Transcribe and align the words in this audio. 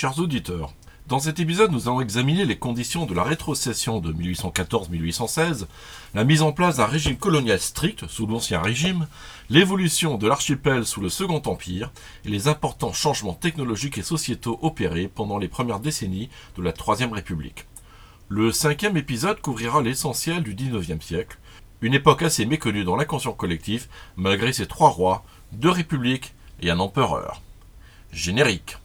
Chers 0.00 0.18
auditeurs, 0.18 0.72
dans 1.08 1.18
cet 1.18 1.40
épisode, 1.40 1.72
nous 1.72 1.86
allons 1.86 2.00
examiner 2.00 2.46
les 2.46 2.56
conditions 2.56 3.04
de 3.04 3.12
la 3.12 3.22
rétrocession 3.22 4.00
de 4.00 4.10
1814-1816, 4.14 5.66
la 6.14 6.24
mise 6.24 6.40
en 6.40 6.52
place 6.52 6.78
d'un 6.78 6.86
régime 6.86 7.18
colonial 7.18 7.60
strict 7.60 8.08
sous 8.08 8.26
l'Ancien 8.26 8.62
Régime, 8.62 9.08
l'évolution 9.50 10.16
de 10.16 10.26
l'archipel 10.26 10.86
sous 10.86 11.02
le 11.02 11.10
Second 11.10 11.42
Empire 11.44 11.92
et 12.24 12.30
les 12.30 12.48
importants 12.48 12.94
changements 12.94 13.34
technologiques 13.34 13.98
et 13.98 14.02
sociétaux 14.02 14.58
opérés 14.62 15.06
pendant 15.06 15.36
les 15.36 15.48
premières 15.48 15.80
décennies 15.80 16.30
de 16.56 16.62
la 16.62 16.72
Troisième 16.72 17.12
République. 17.12 17.66
Le 18.30 18.52
cinquième 18.52 18.96
épisode 18.96 19.42
couvrira 19.42 19.82
l'essentiel 19.82 20.42
du 20.42 20.54
XIXe 20.54 21.04
siècle, 21.04 21.36
une 21.82 21.92
époque 21.92 22.22
assez 22.22 22.46
méconnue 22.46 22.84
dans 22.84 22.96
l'inconscient 22.96 23.34
collectif 23.34 23.90
malgré 24.16 24.54
ses 24.54 24.66
trois 24.66 24.88
rois, 24.88 25.26
deux 25.52 25.68
républiques 25.68 26.32
et 26.62 26.70
un 26.70 26.80
empereur. 26.80 27.42
Générique. 28.14 28.78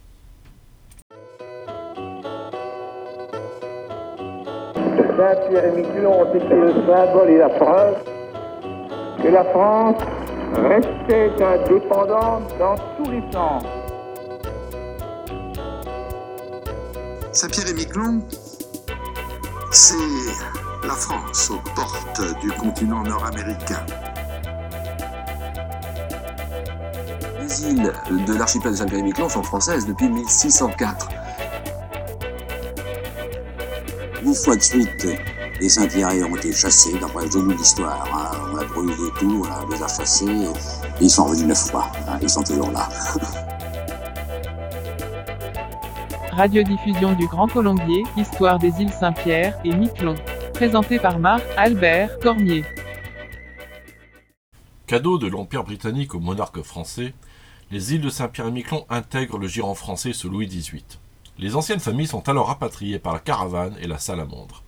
Saint-Pierre 5.16 5.64
et 5.64 5.72
Miquelon 5.72 6.20
ont 6.20 6.34
été 6.34 6.54
le 6.54 6.74
symbole 6.86 7.30
et 7.30 7.38
la 7.38 7.48
preuve 7.48 7.96
que 9.22 9.28
la 9.28 9.44
France 9.44 10.02
restait 10.56 11.30
indépendante 11.42 12.54
dans 12.58 12.74
tous 12.96 13.10
les 13.10 13.22
sens. 13.32 13.62
Saint-Pierre 17.32 17.70
et 17.70 17.74
Miquelon, 17.74 18.20
c'est 19.72 19.94
la 20.86 20.94
France 20.94 21.50
aux 21.50 21.70
portes 21.74 22.40
du 22.42 22.50
continent 22.52 23.02
nord-américain. 23.02 23.86
Les 27.40 27.70
îles 27.70 27.92
de 28.26 28.38
l'archipel 28.38 28.72
de 28.72 28.76
Saint-Pierre 28.76 29.00
et 29.00 29.04
Miquelon 29.04 29.30
sont 29.30 29.42
françaises 29.42 29.86
depuis 29.86 30.10
1604. 30.10 31.08
Une 34.26 34.34
fois 34.34 34.56
de 34.56 34.60
suite, 34.60 35.06
les 35.60 35.68
Saint-Pierre 35.68 36.28
ont 36.28 36.34
été 36.34 36.52
chassés, 36.52 36.98
d'après 36.98 37.26
le 37.26 37.30
de 37.30 37.52
l'histoire. 37.52 38.08
hein. 38.12 38.32
On 38.52 38.56
a 38.56 38.64
brûlé 38.64 38.92
tout, 39.20 39.46
on 39.48 39.68
les 39.72 39.80
a 39.80 39.86
chassés, 39.86 40.26
et 40.26 40.48
ils 41.00 41.08
sont 41.08 41.26
revenus 41.26 41.46
neuf 41.46 41.70
fois. 41.70 41.92
hein. 42.08 42.18
Ils 42.20 42.28
sont 42.28 42.42
toujours 42.42 42.72
là. 42.72 42.88
Radiodiffusion 46.32 47.12
du 47.12 47.28
Grand 47.28 47.46
Colombier, 47.46 48.02
Histoire 48.16 48.58
des 48.58 48.72
îles 48.80 48.92
Saint-Pierre 48.92 49.56
et 49.64 49.70
Miquelon. 49.70 50.16
Présenté 50.54 50.98
par 50.98 51.20
Marc 51.20 51.44
Albert 51.56 52.18
Cormier. 52.18 52.64
Cadeau 54.88 55.18
de 55.18 55.28
l'Empire 55.28 55.62
britannique 55.62 56.16
au 56.16 56.20
monarque 56.20 56.62
français, 56.62 57.14
les 57.70 57.94
îles 57.94 58.00
de 58.00 58.10
Saint-Pierre-et-Miquelon 58.10 58.86
intègrent 58.88 59.38
le 59.38 59.46
giron 59.46 59.76
français 59.76 60.12
sous 60.12 60.28
Louis 60.28 60.48
XVIII. 60.48 60.82
Les 61.38 61.54
anciennes 61.54 61.80
familles 61.80 62.06
sont 62.06 62.28
alors 62.30 62.46
rapatriées 62.46 62.98
par 62.98 63.12
la 63.12 63.18
caravane 63.18 63.76
et 63.78 63.86
la 63.86 63.98
salamandre. 63.98 64.62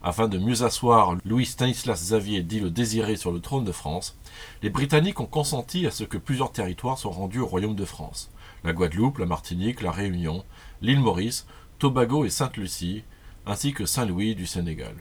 Afin 0.00 0.28
de 0.28 0.38
mieux 0.38 0.62
asseoir 0.62 1.16
Louis 1.24 1.44
Stanislas 1.44 2.00
Xavier 2.00 2.42
dit 2.42 2.60
le 2.60 2.70
désiré 2.70 3.16
sur 3.16 3.32
le 3.32 3.40
trône 3.40 3.64
de 3.64 3.72
France, 3.72 4.16
les 4.62 4.70
Britanniques 4.70 5.18
ont 5.18 5.26
consenti 5.26 5.88
à 5.88 5.90
ce 5.90 6.04
que 6.04 6.18
plusieurs 6.18 6.52
territoires 6.52 6.98
soient 6.98 7.10
rendus 7.10 7.40
au 7.40 7.46
royaume 7.46 7.74
de 7.74 7.84
France. 7.84 8.30
La 8.62 8.72
Guadeloupe, 8.72 9.18
la 9.18 9.26
Martinique, 9.26 9.82
la 9.82 9.90
Réunion, 9.90 10.44
l'île 10.82 11.00
Maurice, 11.00 11.46
Tobago 11.80 12.24
et 12.24 12.30
Sainte-Lucie, 12.30 13.02
ainsi 13.44 13.72
que 13.72 13.84
Saint-Louis 13.84 14.36
du 14.36 14.46
Sénégal. 14.46 14.94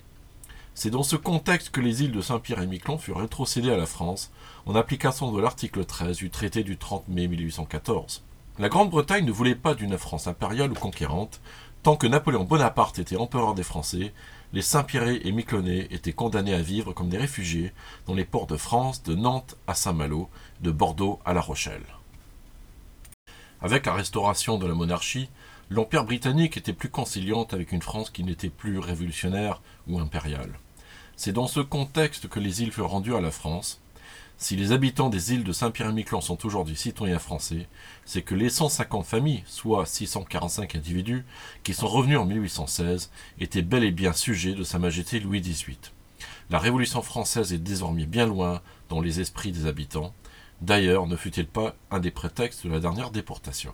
C'est 0.73 0.89
dans 0.89 1.03
ce 1.03 1.15
contexte 1.15 1.69
que 1.69 1.81
les 1.81 2.01
îles 2.01 2.11
de 2.11 2.21
Saint-Pierre 2.21 2.63
et 2.63 2.67
Miquelon 2.67 2.97
furent 2.97 3.19
rétrocédées 3.19 3.71
à 3.71 3.77
la 3.77 3.85
France 3.85 4.31
en 4.65 4.73
application 4.73 5.31
de 5.31 5.39
l'article 5.39 5.85
13 5.85 6.17
du 6.17 6.31
traité 6.31 6.63
du 6.63 6.77
30 6.77 7.07
mai 7.09 7.27
1814. 7.27 8.23
La 8.59 8.69
Grande-Bretagne 8.69 9.25
ne 9.25 9.31
voulait 9.31 9.55
pas 9.55 9.73
d'une 9.73 9.97
France 9.97 10.27
impériale 10.27 10.71
ou 10.71 10.75
conquérante. 10.75 11.41
Tant 11.81 11.95
que 11.95 12.05
Napoléon 12.05 12.43
Bonaparte 12.43 12.99
était 12.99 13.15
empereur 13.15 13.55
des 13.55 13.63
Français, 13.63 14.13
les 14.53 14.61
Saint-Pierre 14.61 15.07
et 15.07 15.31
Miquelonais 15.31 15.87
étaient 15.89 16.13
condamnés 16.13 16.53
à 16.53 16.61
vivre 16.61 16.93
comme 16.93 17.09
des 17.09 17.17
réfugiés 17.17 17.73
dans 18.05 18.13
les 18.13 18.25
ports 18.25 18.45
de 18.45 18.55
France, 18.55 19.01
de 19.01 19.15
Nantes 19.15 19.57
à 19.65 19.73
Saint-Malo, 19.73 20.29
de 20.61 20.69
Bordeaux 20.69 21.19
à 21.25 21.33
La 21.33 21.41
Rochelle. 21.41 21.81
Avec 23.59 23.87
la 23.87 23.93
restauration 23.93 24.59
de 24.59 24.67
la 24.67 24.75
monarchie, 24.75 25.29
l'Empire 25.71 26.03
britannique 26.03 26.55
était 26.55 26.73
plus 26.73 26.89
conciliante 26.89 27.55
avec 27.55 27.71
une 27.71 27.81
France 27.81 28.11
qui 28.11 28.23
n'était 28.23 28.49
plus 28.49 28.77
révolutionnaire 28.77 29.63
ou 29.87 29.99
impériale. 29.99 30.59
C'est 31.15 31.33
dans 31.33 31.47
ce 31.47 31.59
contexte 31.59 32.27
que 32.27 32.39
les 32.39 32.61
îles 32.61 32.71
furent 32.71 32.89
rendues 32.89 33.15
à 33.15 33.21
la 33.21 33.31
France. 33.31 33.81
Si 34.43 34.57
les 34.57 34.73
habitants 34.73 35.09
des 35.09 35.31
îles 35.31 35.45
de 35.45 35.53
Saint-Pierre-et-Miquelon 35.53 36.19
sont 36.19 36.45
aujourd'hui 36.45 36.75
citoyens 36.75 37.17
français, 37.17 37.69
c'est 38.03 38.23
que 38.23 38.35
les 38.35 38.49
150 38.49 39.05
familles, 39.05 39.41
soit 39.45 39.85
645 39.85 40.75
individus, 40.75 41.23
qui 41.63 41.73
sont 41.73 41.87
revenus 41.87 42.17
en 42.17 42.25
1816, 42.25 43.09
étaient 43.39 43.61
bel 43.61 43.85
et 43.85 43.91
bien 43.91 44.11
sujets 44.11 44.53
de 44.53 44.65
Sa 44.65 44.79
Majesté 44.79 45.21
Louis 45.21 45.39
XVIII. 45.39 45.77
La 46.49 46.59
Révolution 46.59 47.01
française 47.01 47.53
est 47.53 47.57
désormais 47.57 48.05
bien 48.05 48.27
loin 48.27 48.61
dans 48.89 48.99
les 48.99 49.21
esprits 49.21 49.53
des 49.53 49.65
habitants. 49.65 50.13
D'ailleurs, 50.59 51.07
ne 51.07 51.15
fut-il 51.15 51.47
pas 51.47 51.73
un 51.89 52.01
des 52.01 52.11
prétextes 52.11 52.67
de 52.67 52.71
la 52.73 52.81
dernière 52.81 53.11
déportation? 53.11 53.73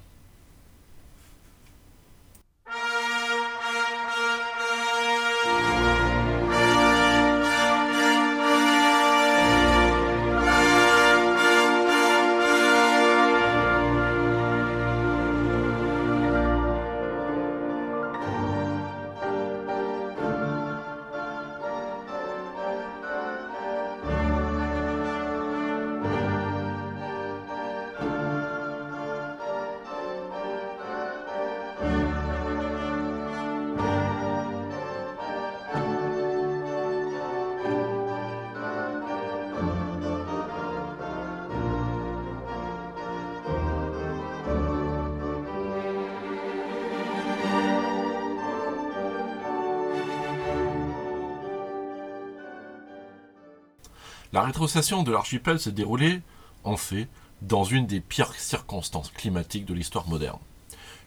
La 54.39 54.45
rétrocession 54.45 55.03
de 55.03 55.11
l'archipel 55.11 55.59
s'est 55.59 55.73
déroulée, 55.73 56.21
en 56.63 56.77
fait, 56.77 57.09
dans 57.41 57.65
une 57.65 57.87
des 57.87 57.99
pires 57.99 58.33
circonstances 58.35 59.11
climatiques 59.11 59.65
de 59.65 59.73
l'histoire 59.73 60.07
moderne. 60.07 60.39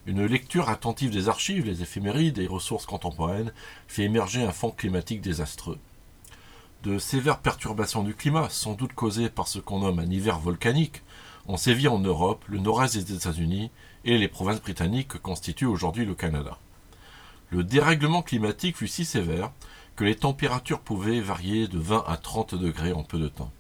Une 0.05 0.27
lecture 0.27 0.69
attentive 0.69 1.11
des 1.11 1.31
archives, 1.31 1.65
les 1.65 1.81
éphémérides 1.81 2.37
et 2.37 2.47
ressources 2.47 2.85
contemporaines 2.85 3.51
fait 3.89 4.03
émerger 4.03 4.43
un 4.43 4.53
fond 4.53 4.71
climatique 4.71 5.23
désastreux. 5.23 5.79
De 6.83 6.99
sévères 6.99 7.39
perturbations 7.39 8.03
du 8.03 8.15
climat, 8.15 8.51
sans 8.51 8.75
doute 8.75 8.93
causées 8.93 9.31
par 9.31 9.49
ce 9.49 9.61
qu'on 9.61 9.79
nomme 9.79 10.01
un 10.01 10.11
hiver 10.11 10.39
volcanique, 10.39 11.01
ont 11.49 11.57
sévi 11.57 11.89
en 11.89 12.01
Europe, 12.01 12.45
le 12.49 12.59
nord-est 12.59 12.99
des 12.99 13.15
États-Unis 13.15 13.71
et 14.05 14.19
les 14.19 14.29
provinces 14.29 14.61
britanniques 14.61 15.09
que 15.09 15.17
constitue 15.17 15.65
aujourd'hui 15.65 16.05
le 16.05 16.15
Canada. 16.15 16.59
Le 17.49 17.65
dérèglement 17.65 18.21
climatique 18.21 18.77
fut 18.77 18.89
si 18.89 19.07
sévère 19.07 19.53
que 19.97 20.05
les 20.05 20.17
températures 20.17 20.81
pouvaient 20.81 21.21
varier 21.21 21.69
de 21.69 21.79
20 21.79 22.05
à 22.07 22.17
30 22.17 22.55
degrés 22.55 22.93
en 22.93 23.03
peu 23.03 23.19
de 23.19 23.29
temps. 23.29 23.53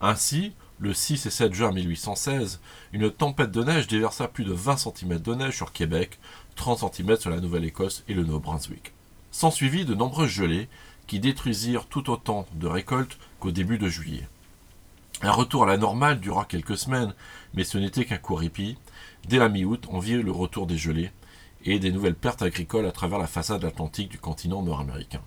Ainsi, 0.00 0.52
le 0.78 0.94
6 0.94 1.26
et 1.26 1.30
7 1.30 1.52
juin 1.52 1.72
1816, 1.72 2.60
une 2.92 3.10
tempête 3.10 3.50
de 3.50 3.62
neige 3.62 3.86
déversa 3.86 4.28
plus 4.28 4.44
de 4.44 4.52
20 4.52 4.76
cm 4.78 5.18
de 5.18 5.34
neige 5.34 5.56
sur 5.56 5.72
Québec, 5.72 6.18
30 6.56 6.94
cm 6.94 7.16
sur 7.16 7.30
la 7.30 7.40
Nouvelle-Écosse 7.40 8.02
et 8.08 8.14
le 8.14 8.24
Nouveau-Brunswick. 8.24 8.92
S'ensuivit 9.30 9.84
de 9.84 9.94
nombreuses 9.94 10.30
gelées 10.30 10.68
qui 11.06 11.20
détruisirent 11.20 11.86
tout 11.86 12.10
autant 12.10 12.46
de 12.54 12.66
récoltes 12.66 13.18
qu'au 13.40 13.50
début 13.50 13.78
de 13.78 13.88
juillet. 13.88 14.26
Un 15.22 15.32
retour 15.32 15.64
à 15.64 15.66
la 15.66 15.76
normale 15.76 16.18
dura 16.18 16.46
quelques 16.46 16.78
semaines, 16.78 17.14
mais 17.52 17.64
ce 17.64 17.76
n'était 17.76 18.06
qu'un 18.06 18.16
court 18.16 18.40
répit. 18.40 18.78
Dès 19.28 19.38
la 19.38 19.50
mi-août, 19.50 19.86
on 19.90 19.98
vit 19.98 20.22
le 20.22 20.32
retour 20.32 20.66
des 20.66 20.78
gelées 20.78 21.12
et 21.64 21.78
des 21.78 21.92
nouvelles 21.92 22.14
pertes 22.14 22.40
agricoles 22.40 22.86
à 22.86 22.92
travers 22.92 23.18
la 23.18 23.26
façade 23.26 23.66
atlantique 23.66 24.10
du 24.10 24.18
continent 24.18 24.62
nord-américain. 24.62 25.20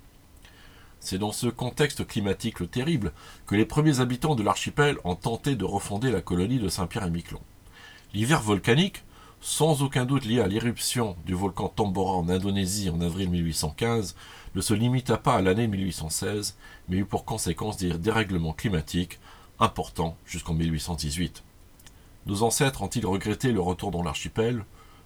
C'est 1.05 1.17
dans 1.17 1.33
ce 1.33 1.47
contexte 1.47 2.07
climatique 2.07 2.71
terrible 2.71 3.11
que 3.45 3.55
les 3.55 3.65
premiers 3.65 3.99
habitants 3.99 4.35
de 4.35 4.41
l'archipel 4.41 4.97
ont 5.03 5.15
tenté 5.15 5.57
de 5.57 5.65
refonder 5.65 6.09
la 6.09 6.21
colonie 6.21 6.59
de 6.59 6.69
Saint-Pierre-et-Miquelon. 6.69 7.41
L'hiver 8.13 8.41
volcanique, 8.41 9.03
sans 9.41 9.83
aucun 9.83 10.05
doute 10.05 10.23
lié 10.23 10.39
à 10.39 10.47
l'éruption 10.47 11.17
du 11.25 11.33
volcan 11.33 11.67
Tambora 11.67 12.13
en 12.13 12.29
Indonésie 12.29 12.89
en 12.89 13.01
avril 13.01 13.29
1815, 13.31 14.15
ne 14.55 14.61
se 14.61 14.73
limita 14.73 15.17
pas 15.17 15.35
à 15.35 15.41
l'année 15.41 15.67
1816, 15.67 16.55
mais 16.87 16.95
eut 16.95 17.05
pour 17.05 17.25
conséquence 17.25 17.75
des 17.75 17.91
dérèglements 17.97 18.53
climatiques 18.53 19.19
importants 19.59 20.15
jusqu'en 20.25 20.53
1818. 20.53 21.43
Nos 22.27 22.43
ancêtres 22.43 22.81
ont-ils 22.81 23.05
regretté 23.05 23.51
le 23.51 23.59
retour 23.59 23.91
dans 23.91 24.03
l'archipel? 24.03 24.63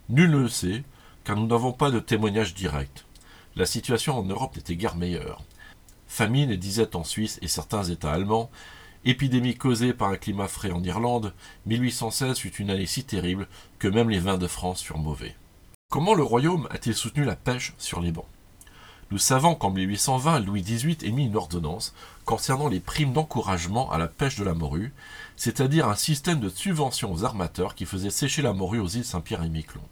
Nul 0.10 0.30
ne 0.30 0.38
le 0.38 0.50
sait, 0.50 0.84
car 1.24 1.38
nous 1.38 1.48
n'avons 1.48 1.74
pas 1.74 1.90
de 1.90 2.00
témoignages 2.00 2.54
directs. 2.54 3.04
La 3.56 3.66
situation 3.66 4.20
en 4.20 4.24
Europe 4.24 4.56
n'était 4.56 4.76
guère 4.76 4.96
meilleure. 4.96 5.42
Famine 6.08 6.56
disette 6.56 6.96
en 6.96 7.04
Suisse 7.04 7.40
et 7.42 7.48
certains 7.48 7.84
États 7.84 8.14
allemands, 8.14 8.50
épidémie 9.06 9.56
causée 9.56 9.94
par 9.94 10.10
un 10.10 10.18
climat 10.18 10.48
frais 10.48 10.72
en 10.72 10.84
Irlande, 10.84 11.34
1816 11.66 12.38
fut 12.38 12.56
une 12.56 12.70
année 12.70 12.86
si 12.86 13.04
terrible 13.04 13.48
que 13.80 13.88
même 13.88 14.10
les 14.10 14.20
vins 14.20 14.38
de 14.38 14.48
France 14.48 14.82
furent 14.82 14.98
mauvais. 14.98 15.36
Comment 15.90 16.16
le 16.16 16.24
royaume 16.24 16.68
a-t-il 16.72 16.96
soutenu 16.96 17.24
la 17.24 17.36
pêche 17.36 17.74
sur 17.78 18.02
les 18.02 18.12
bancs? 18.12 18.26
Nous 19.10 19.18
savons 19.18 19.56
qu'en 19.56 19.70
1820, 19.70 20.42
Louis 20.42 20.62
XVIII 20.62 20.98
émit 21.04 21.28
une 21.28 21.38
ordonnance 21.38 21.94
concernant 22.26 22.68
les 22.68 22.82
primes 22.82 23.14
d'encouragement 23.14 23.90
à 23.90 23.98
la 23.98 24.10
pêche 24.10 24.36
de 24.36 24.44
la 24.44 24.54
morue, 24.54 24.92
c'est-à-dire 25.38 25.88
un 25.88 25.96
système 25.96 26.42
de 26.42 26.50
subvention 26.50 27.14
aux 27.14 27.24
armateurs 27.24 27.74
qui 27.74 27.86
faisait 27.86 28.10
sécher 28.10 28.42
la 28.42 28.52
morue 28.52 28.80
aux 28.80 28.88
îles 28.88 29.06
Saint-Pierre 29.06 29.44
et 29.44 29.50
Miquelon. 29.50 29.84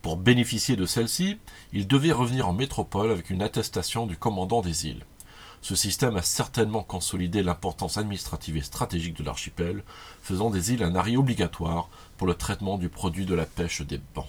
Pour 0.00 0.16
bénéficier 0.16 0.76
de 0.76 0.86
celle-ci, 0.86 1.36
il 1.74 1.86
devait 1.86 2.12
revenir 2.12 2.48
en 2.48 2.54
métropole 2.54 3.10
avec 3.10 3.28
une 3.28 3.42
attestation 3.42 4.06
du 4.06 4.16
commandant 4.16 4.62
des 4.62 4.86
îles. 4.86 5.04
Ce 5.62 5.74
système 5.74 6.16
a 6.16 6.22
certainement 6.22 6.82
consolidé 6.82 7.42
l'importance 7.42 7.98
administrative 7.98 8.56
et 8.56 8.62
stratégique 8.62 9.16
de 9.16 9.24
l'archipel, 9.24 9.82
faisant 10.22 10.50
des 10.50 10.72
îles 10.72 10.82
un 10.82 10.94
arrêt 10.94 11.16
obligatoire 11.16 11.88
pour 12.16 12.26
le 12.26 12.34
traitement 12.34 12.78
du 12.78 12.88
produit 12.88 13.26
de 13.26 13.34
la 13.34 13.44
pêche 13.44 13.82
des 13.82 14.00
bancs. 14.14 14.28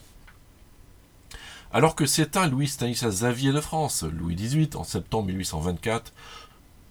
Alors 1.73 1.95
que 1.95 2.05
s'éteint 2.05 2.47
Louis 2.47 2.67
Stanislas 2.67 3.15
Xavier 3.15 3.53
de 3.53 3.61
France, 3.61 4.03
Louis 4.03 4.35
XVIII, 4.35 4.75
en 4.75 4.83
septembre 4.83 5.27
1824, 5.27 6.11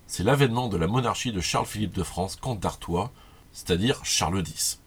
c'est 0.06 0.24
l'avènement 0.24 0.68
de 0.68 0.78
la 0.78 0.86
monarchie 0.86 1.32
de 1.32 1.40
Charles-Philippe 1.40 1.94
de 1.94 2.02
France, 2.02 2.36
comte 2.36 2.60
d'Artois, 2.60 3.12
c'est-à-dire 3.52 4.00
Charles 4.04 4.40
X. 4.40 4.80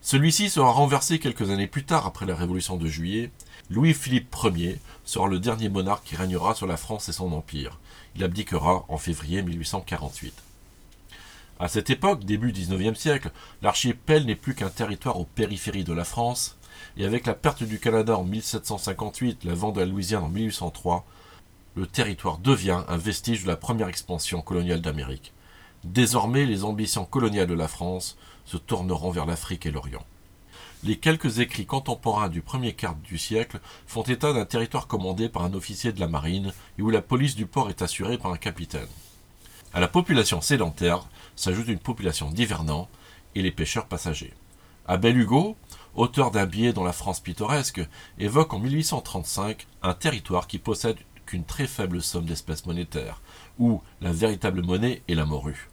Celui-ci 0.00 0.48
sera 0.48 0.70
renversé 0.70 1.18
quelques 1.18 1.50
années 1.50 1.66
plus 1.66 1.84
tard 1.84 2.06
après 2.06 2.24
la 2.24 2.36
Révolution 2.36 2.76
de 2.76 2.86
Juillet. 2.86 3.32
Louis-Philippe 3.68 4.34
Ier 4.44 4.80
sera 5.04 5.26
le 5.26 5.40
dernier 5.40 5.68
monarque 5.68 6.04
qui 6.04 6.16
régnera 6.16 6.54
sur 6.54 6.68
la 6.68 6.76
France 6.76 7.08
et 7.08 7.12
son 7.12 7.32
empire. 7.32 7.78
Il 8.16 8.24
abdiquera 8.24 8.84
en 8.88 8.98
février 8.98 9.42
1848. 9.42 10.34
À 11.60 11.68
cette 11.68 11.90
époque, 11.90 12.24
début 12.24 12.52
XIXe 12.52 12.98
siècle, 12.98 13.30
l'archipel 13.62 14.26
n'est 14.26 14.36
plus 14.36 14.54
qu'un 14.54 14.68
territoire 14.68 15.18
aux 15.18 15.24
périphéries 15.24 15.84
de 15.84 15.92
la 15.92 16.04
France, 16.04 16.56
et 16.96 17.04
avec 17.04 17.26
la 17.26 17.34
perte 17.34 17.64
du 17.64 17.80
Canada 17.80 18.16
en 18.16 18.24
1758, 18.24 19.44
la 19.44 19.54
vente 19.54 19.74
de 19.74 19.80
la 19.80 19.86
Louisiane 19.86 20.22
en 20.22 20.28
1803, 20.28 21.04
le 21.74 21.86
territoire 21.86 22.38
devient 22.38 22.82
un 22.88 22.96
vestige 22.96 23.42
de 23.42 23.48
la 23.48 23.56
première 23.56 23.88
expansion 23.88 24.40
coloniale 24.40 24.80
d'Amérique. 24.80 25.32
Désormais, 25.84 26.44
les 26.44 26.64
ambitions 26.64 27.04
coloniales 27.04 27.46
de 27.46 27.54
la 27.54 27.68
France 27.68 28.16
se 28.44 28.56
tourneront 28.56 29.10
vers 29.10 29.26
l'Afrique 29.26 29.66
et 29.66 29.70
l'Orient. 29.70 30.04
Les 30.84 30.96
quelques 30.96 31.40
écrits 31.40 31.66
contemporains 31.66 32.28
du 32.28 32.40
premier 32.40 32.72
quart 32.72 32.94
du 32.94 33.18
siècle 33.18 33.58
font 33.88 34.02
état 34.02 34.32
d'un 34.32 34.44
territoire 34.44 34.86
commandé 34.86 35.28
par 35.28 35.42
un 35.42 35.54
officier 35.54 35.92
de 35.92 35.98
la 35.98 36.06
marine 36.06 36.52
et 36.78 36.82
où 36.82 36.90
la 36.90 37.02
police 37.02 37.34
du 37.34 37.46
port 37.46 37.68
est 37.68 37.82
assurée 37.82 38.16
par 38.16 38.32
un 38.32 38.36
capitaine. 38.36 38.86
À 39.74 39.80
la 39.80 39.88
population 39.88 40.40
sédentaire 40.40 41.08
s'ajoute 41.34 41.66
une 41.66 41.80
population 41.80 42.30
d'hivernants 42.30 42.88
et 43.34 43.42
les 43.42 43.50
pêcheurs 43.50 43.86
passagers. 43.86 44.34
Abel 44.86 45.18
Hugo, 45.18 45.56
auteur 45.96 46.30
d'un 46.30 46.46
billet 46.46 46.72
dans 46.72 46.84
la 46.84 46.92
France 46.92 47.20
pittoresque, 47.20 47.80
évoque 48.20 48.54
en 48.54 48.60
1835 48.60 49.66
un 49.82 49.94
territoire 49.94 50.46
qui 50.46 50.58
possède 50.58 50.96
qu'une 51.26 51.44
très 51.44 51.66
faible 51.66 52.02
somme 52.02 52.24
d'espèces 52.24 52.66
monétaires, 52.66 53.20
où 53.58 53.82
la 54.00 54.12
véritable 54.12 54.62
monnaie 54.62 55.02
est 55.08 55.14
la 55.14 55.26
morue. 55.26 55.68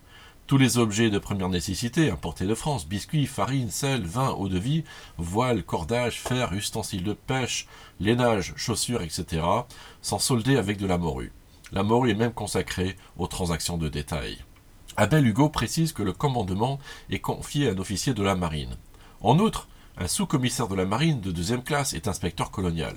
Tous 0.47 0.59
les 0.59 0.77
objets 0.77 1.09
de 1.09 1.17
première 1.17 1.49
nécessité 1.49 2.11
importés 2.11 2.45
de 2.45 2.53
France, 2.53 2.87
biscuits, 2.87 3.25
farine, 3.25 3.71
sel, 3.71 4.03
vin, 4.03 4.29
eau 4.29 4.47
de 4.47 4.59
vie, 4.59 4.83
voiles, 5.17 5.63
cordages, 5.63 6.21
fer, 6.21 6.53
ustensiles 6.53 7.03
de 7.03 7.13
pêche, 7.13 7.65
lainage, 7.99 8.53
chaussures, 8.55 9.01
etc., 9.01 9.43
sont 10.03 10.19
soldés 10.19 10.57
avec 10.57 10.77
de 10.77 10.85
la 10.85 10.99
morue. 10.99 11.31
La 11.71 11.81
morue 11.81 12.11
est 12.11 12.15
même 12.15 12.31
consacrée 12.31 12.95
aux 13.17 13.25
transactions 13.25 13.79
de 13.79 13.89
détail. 13.89 14.37
Abel 14.97 15.25
Hugo 15.25 15.49
précise 15.49 15.93
que 15.93 16.03
le 16.03 16.13
commandement 16.13 16.77
est 17.09 17.17
confié 17.17 17.67
à 17.67 17.71
un 17.71 17.79
officier 17.79 18.13
de 18.13 18.21
la 18.21 18.35
marine. 18.35 18.77
En 19.21 19.39
outre, 19.39 19.67
un 19.97 20.07
sous-commissaire 20.07 20.67
de 20.67 20.75
la 20.75 20.85
marine 20.85 21.21
de 21.21 21.31
deuxième 21.31 21.63
classe 21.63 21.93
est 21.93 22.07
inspecteur 22.07 22.51
colonial. 22.51 22.95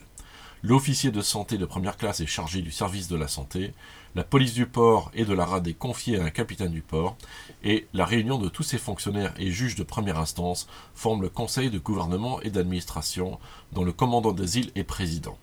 L'officier 0.64 1.12
de 1.12 1.20
santé 1.20 1.56
de 1.56 1.64
première 1.64 1.96
classe 1.96 2.18
est 2.18 2.26
chargé 2.26 2.62
du 2.62 2.72
service 2.72 3.06
de 3.06 3.14
la 3.14 3.28
santé, 3.28 3.74
la 4.16 4.24
police 4.24 4.54
du 4.54 4.66
port 4.66 5.12
et 5.14 5.24
de 5.24 5.32
la 5.32 5.44
rade 5.44 5.68
est 5.68 5.74
confiée 5.74 6.18
à 6.18 6.24
un 6.24 6.30
capitaine 6.30 6.72
du 6.72 6.82
port, 6.82 7.16
et 7.62 7.86
la 7.92 8.04
réunion 8.04 8.38
de 8.38 8.48
tous 8.48 8.64
ces 8.64 8.78
fonctionnaires 8.78 9.34
et 9.38 9.52
juges 9.52 9.76
de 9.76 9.84
première 9.84 10.18
instance 10.18 10.66
forme 10.94 11.22
le 11.22 11.28
conseil 11.28 11.70
de 11.70 11.78
gouvernement 11.78 12.40
et 12.42 12.50
d'administration 12.50 13.38
dont 13.70 13.84
le 13.84 13.92
commandant 13.92 14.32
des 14.32 14.58
îles 14.58 14.72
est 14.74 14.82
président. 14.82 15.38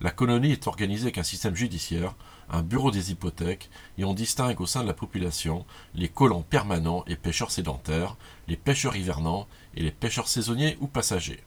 La 0.00 0.10
colonie 0.10 0.50
est 0.50 0.66
organisée 0.66 1.04
avec 1.04 1.18
un 1.18 1.22
système 1.22 1.54
judiciaire, 1.54 2.16
un 2.48 2.62
bureau 2.62 2.90
des 2.90 3.12
hypothèques, 3.12 3.70
et 3.98 4.04
on 4.04 4.14
distingue 4.14 4.60
au 4.60 4.66
sein 4.66 4.82
de 4.82 4.88
la 4.88 4.94
population 4.94 5.64
les 5.94 6.08
colons 6.08 6.42
permanents 6.42 7.04
et 7.06 7.14
pêcheurs 7.14 7.52
sédentaires, 7.52 8.16
les 8.48 8.56
pêcheurs 8.56 8.96
hivernants 8.96 9.46
et 9.76 9.82
les 9.82 9.92
pêcheurs 9.92 10.26
saisonniers 10.26 10.76
ou 10.80 10.88
passagers. 10.88 11.44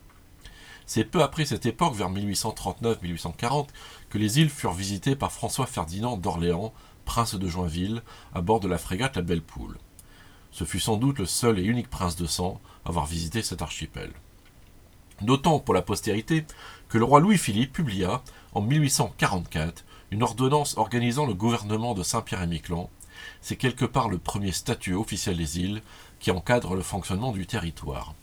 C'est 0.86 1.06
peu 1.06 1.24
après 1.24 1.46
cette 1.46 1.66
époque, 1.66 1.96
vers 1.96 2.12
1839-1840, 2.12 3.68
que 4.10 4.18
les 4.18 4.40
îles 4.40 4.50
furent 4.50 4.74
visitées 4.74 5.16
par 5.16 5.32
François 5.32 5.66
Ferdinand 5.66 6.18
d'Orléans, 6.18 6.74
prince 7.06 7.36
de 7.36 7.48
Joinville, 7.48 8.02
à 8.34 8.42
bord 8.42 8.60
de 8.60 8.68
la 8.68 8.78
frégate 8.78 9.16
La 9.16 9.22
Belle 9.22 9.42
Poule. 9.42 9.78
Ce 10.52 10.66
fut 10.66 10.80
sans 10.80 10.98
doute 10.98 11.20
le 11.20 11.26
seul 11.26 11.58
et 11.58 11.64
unique 11.64 11.90
prince 11.90 12.16
de 12.16 12.28
sang 12.28 12.62
à 12.86 12.90
avoir 12.90 13.06
visité 13.06 13.42
cet 13.42 13.62
archipel. 13.62 14.12
Notons 15.22 15.60
pour 15.60 15.74
la 15.74 15.82
postérité 15.82 16.46
que 16.90 16.98
le 16.98 17.06
roi 17.06 17.20
Louis-Philippe 17.20 17.74
publia, 17.74 18.22
en 18.54 18.62
1844, 18.62 19.84
une 20.12 20.22
ordonnance 20.22 20.78
organisant 20.78 21.26
le 21.26 21.34
gouvernement 21.34 21.94
de 21.94 22.04
Saint-Pierre-et-Miquelon. 22.04 22.90
C'est 23.42 23.56
quelque 23.56 23.86
part 23.86 24.10
le 24.10 24.18
premier 24.18 24.52
statut 24.52 24.94
officiel 24.94 25.38
des 25.38 25.60
îles 25.60 25.82
qui 26.20 26.30
encadre 26.30 26.76
le 26.76 26.82
fonctionnement 26.82 27.32
du 27.32 27.48
territoire. 27.48 28.14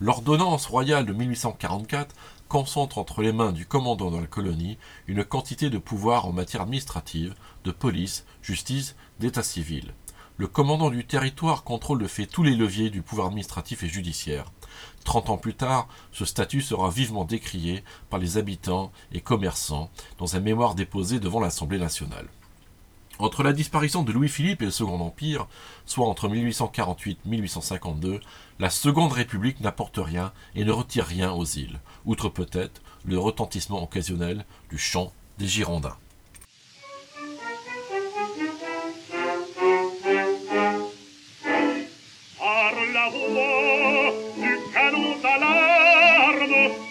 L'ordonnance 0.00 0.66
royale 0.66 1.06
de 1.06 1.12
1844 1.12 2.14
concentre 2.46 2.98
entre 2.98 3.20
les 3.20 3.32
mains 3.32 3.50
du 3.50 3.66
commandant 3.66 4.12
de 4.12 4.18
la 4.18 4.28
colonie 4.28 4.78
une 5.08 5.24
quantité 5.24 5.70
de 5.70 5.78
pouvoirs 5.78 6.24
en 6.26 6.32
matière 6.32 6.62
administrative, 6.62 7.34
de 7.64 7.72
police, 7.72 8.24
justice, 8.40 8.94
d'état 9.18 9.42
civil. 9.42 9.92
Le 10.36 10.46
commandant 10.46 10.90
du 10.90 11.04
territoire 11.04 11.64
contrôle 11.64 12.00
de 12.00 12.06
fait 12.06 12.26
tous 12.26 12.44
les 12.44 12.54
leviers 12.54 12.90
du 12.90 13.02
pouvoir 13.02 13.26
administratif 13.26 13.82
et 13.82 13.88
judiciaire. 13.88 14.52
Trente 15.04 15.30
ans 15.30 15.36
plus 15.36 15.54
tard, 15.54 15.88
ce 16.12 16.24
statut 16.24 16.62
sera 16.62 16.90
vivement 16.90 17.24
décrié 17.24 17.82
par 18.08 18.20
les 18.20 18.38
habitants 18.38 18.92
et 19.10 19.20
commerçants 19.20 19.90
dans 20.18 20.36
un 20.36 20.40
mémoire 20.40 20.76
déposé 20.76 21.18
devant 21.18 21.40
l'Assemblée 21.40 21.78
nationale. 21.78 22.28
Entre 23.20 23.42
la 23.42 23.52
disparition 23.52 24.04
de 24.04 24.12
Louis-Philippe 24.12 24.62
et 24.62 24.66
le 24.66 24.70
Second 24.70 25.00
Empire, 25.00 25.48
soit 25.86 26.06
entre 26.06 26.28
1848-1852, 26.28 28.20
la 28.60 28.70
Seconde 28.70 29.12
République 29.12 29.60
n'apporte 29.60 29.98
rien 30.00 30.32
et 30.54 30.64
ne 30.64 30.70
retire 30.70 31.04
rien 31.04 31.32
aux 31.32 31.44
îles, 31.44 31.80
outre 32.04 32.28
peut-être 32.28 32.80
le 33.04 33.18
retentissement 33.18 33.82
occasionnel 33.82 34.44
du 34.70 34.78
chant 34.78 35.12
des 35.38 35.48
Girondins. 35.48 35.96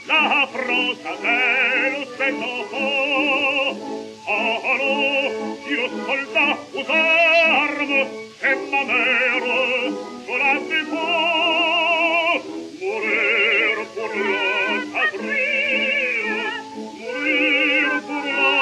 La 0.09 0.47
France 0.47 0.97
solda 6.07 6.45
usarmo 6.79 8.01
semma 8.39 8.81
mero 8.89 9.57
solate 10.25 10.79
po 10.91 11.03
morir 12.81 13.77
pur 13.95 14.13
la 14.27 14.45
patria 14.93 16.45
morir 16.99 17.91
pur 18.07 18.25
la 18.37 18.53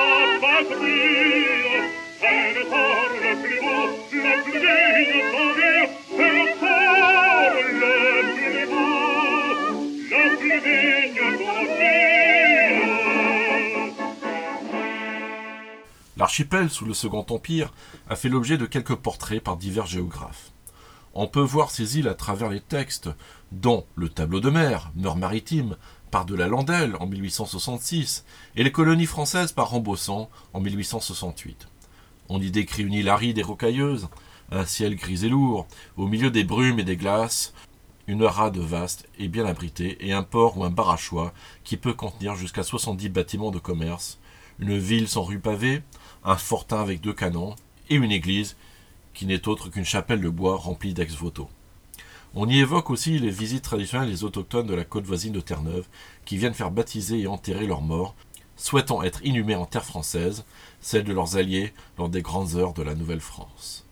patria 0.44 1.15
L'archipel, 16.36 16.70
sous 16.70 16.84
le 16.84 16.94
Second 16.94 17.26
Empire, 17.30 17.72
a 18.10 18.18
fait 18.18 18.28
l'objet 18.28 18.58
de 18.58 18.66
quelques 18.66 18.96
portraits 18.96 19.42
par 19.42 19.56
divers 19.56 19.86
géographes. 19.86 20.52
On 21.14 21.28
peut 21.28 21.40
voir 21.40 21.72
ces 21.72 21.98
îles 21.98 22.10
à 22.10 22.14
travers 22.14 22.50
les 22.50 22.60
textes, 22.60 23.10
dont 23.54 23.86
le 23.96 24.10
tableau 24.10 24.42
de 24.42 24.50
mer, 24.50 24.92
Meurs 24.98 25.16
maritime, 25.16 25.78
par 26.12 26.26
de 26.26 26.36
la 26.36 26.48
Landelle 26.48 26.98
en 27.00 27.08
1866, 27.08 28.26
et 28.58 28.66
les 28.66 28.72
colonies 28.74 29.06
françaises 29.06 29.54
par 29.54 29.70
Rambossan 29.70 30.30
en 30.52 30.60
1868. 30.60 31.70
On 32.28 32.42
y 32.42 32.52
décrit 32.52 32.84
une 32.84 32.92
île 32.92 33.08
aride 33.08 33.38
et 33.38 33.42
rocailleuse, 33.42 34.10
un 34.52 34.66
ciel 34.66 34.98
gris 34.98 35.24
et 35.24 35.30
lourd, 35.30 35.68
au 35.96 36.06
milieu 36.06 36.32
des 36.32 36.44
brumes 36.44 36.80
et 36.80 36.84
des 36.84 36.98
glaces, 36.98 37.54
une 38.08 38.26
rade 38.26 38.58
vaste 38.58 39.08
et 39.20 39.30
bien 39.30 39.46
abritée, 39.46 40.06
et 40.06 40.12
un 40.12 40.24
port 40.24 40.58
ou 40.58 40.66
un 40.66 40.70
barachois 40.70 41.34
qui 41.64 41.78
peut 41.78 41.94
contenir 41.94 42.36
jusqu'à 42.36 42.64
70 42.64 43.08
bâtiments 43.08 43.52
de 43.52 43.60
commerce, 43.60 44.20
une 44.60 44.78
ville 44.78 45.08
sans 45.08 45.24
rue 45.24 45.40
pavée, 45.40 45.82
un 46.26 46.38
fortin 46.38 46.82
avec 46.82 47.02
deux 47.02 47.14
canons, 47.14 47.56
et 47.90 47.96
une 47.96 48.12
église 48.12 48.58
qui 49.14 49.26
n'est 49.26 49.48
autre 49.48 49.70
qu'une 49.70 49.86
chapelle 49.86 50.22
de 50.22 50.30
bois 50.30 50.58
remplie 50.58 50.94
d'ex-voto. 50.94 51.48
On 52.34 52.50
y 52.50 52.60
évoque 52.60 52.90
aussi 52.90 53.18
les 53.20 53.30
visites 53.30 53.64
traditionnelles 53.64 54.10
des 54.10 54.24
autochtones 54.24 54.68
de 54.68 54.76
la 54.76 54.84
côte 54.84 55.06
voisine 55.06 55.32
de 55.32 55.40
Terre-Neuve, 55.40 55.88
qui 56.26 56.36
viennent 56.38 56.54
faire 56.54 56.72
baptiser 56.72 57.22
et 57.22 57.28
enterrer 57.28 57.68
leurs 57.68 57.82
morts, 57.82 58.16
souhaitant 58.58 59.04
être 59.04 59.24
inhumés 59.24 59.56
en 59.56 59.66
terre 59.66 59.86
française, 59.86 60.46
celle 60.82 61.04
de 61.04 61.14
leurs 61.14 61.38
alliés 61.38 61.74
lors 61.98 62.10
des 62.10 62.22
grandes 62.22 62.56
heures 62.56 62.74
de 62.74 62.84
la 62.84 62.96
Nouvelle-France. 62.96 63.85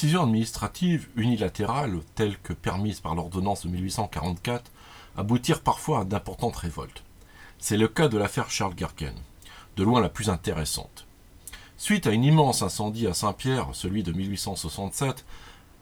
Les 0.00 0.04
décisions 0.04 0.22
administratives 0.22 1.08
unilatérales, 1.14 2.00
telles 2.14 2.38
que 2.38 2.54
permises 2.54 3.00
par 3.00 3.14
l'ordonnance 3.14 3.66
de 3.66 3.68
1844, 3.68 4.72
aboutirent 5.18 5.60
parfois 5.60 6.00
à 6.00 6.04
d'importantes 6.04 6.56
révoltes. 6.56 7.04
C'est 7.58 7.76
le 7.76 7.86
cas 7.86 8.08
de 8.08 8.16
l'affaire 8.16 8.50
Charles 8.50 8.74
Gherkin, 8.74 9.12
de 9.76 9.84
loin 9.84 10.00
la 10.00 10.08
plus 10.08 10.30
intéressante. 10.30 11.04
Suite 11.76 12.06
à 12.06 12.10
un 12.12 12.22
immense 12.22 12.62
incendie 12.62 13.08
à 13.08 13.12
Saint-Pierre, 13.12 13.68
celui 13.74 14.02
de 14.02 14.12
1867, 14.12 15.26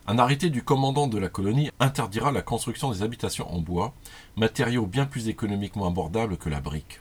un 0.09 0.19
arrêté 0.19 0.51
du 0.51 0.65
commandant 0.65 1.07
de 1.07 1.19
la 1.19 1.29
colonie 1.29 1.71
interdira 1.79 2.33
la 2.33 2.43
construction 2.43 2.91
des 2.91 3.05
habitations 3.05 3.49
en 3.55 3.61
bois, 3.61 3.95
matériau 4.35 4.85
bien 4.87 5.07
plus 5.07 5.29
économiquement 5.29 5.87
abordable 5.87 6.39
que 6.39 6.51
la 6.51 6.61
brique. 6.61 6.99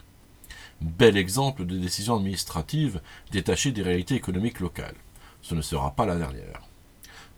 Bel 0.80 1.16
exemple 1.16 1.66
de 1.66 1.78
décision 1.78 2.14
administrative 2.14 3.00
détachée 3.32 3.72
des 3.72 3.82
réalités 3.82 4.14
économiques 4.14 4.60
locales. 4.60 4.94
Ce 5.42 5.56
ne 5.56 5.62
sera 5.62 5.90
pas 5.96 6.06
la 6.06 6.14
dernière. 6.14 6.67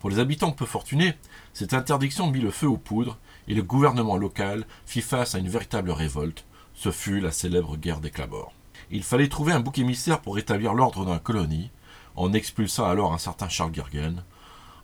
Pour 0.01 0.09
les 0.09 0.17
habitants 0.17 0.51
peu 0.51 0.65
fortunés, 0.65 1.13
cette 1.53 1.75
interdiction 1.75 2.31
mit 2.31 2.41
le 2.41 2.49
feu 2.49 2.67
aux 2.67 2.77
poudres 2.77 3.19
et 3.47 3.53
le 3.53 3.61
gouvernement 3.61 4.17
local 4.17 4.65
fit 4.87 5.03
face 5.03 5.35
à 5.35 5.37
une 5.37 5.47
véritable 5.47 5.91
révolte. 5.91 6.43
Ce 6.73 6.89
fut 6.89 7.19
la 7.19 7.31
célèbre 7.31 7.77
guerre 7.77 7.99
des 7.99 8.09
Clabords. 8.09 8.51
Il 8.89 9.03
fallait 9.03 9.29
trouver 9.29 9.53
un 9.53 9.59
bouc 9.59 9.77
émissaire 9.77 10.19
pour 10.19 10.37
rétablir 10.37 10.73
l'ordre 10.73 11.05
dans 11.05 11.13
la 11.13 11.19
colonie, 11.19 11.69
en 12.15 12.33
expulsant 12.33 12.85
alors 12.85 13.13
un 13.13 13.19
certain 13.19 13.47
Charles 13.47 13.75
Gergen, 13.75 14.23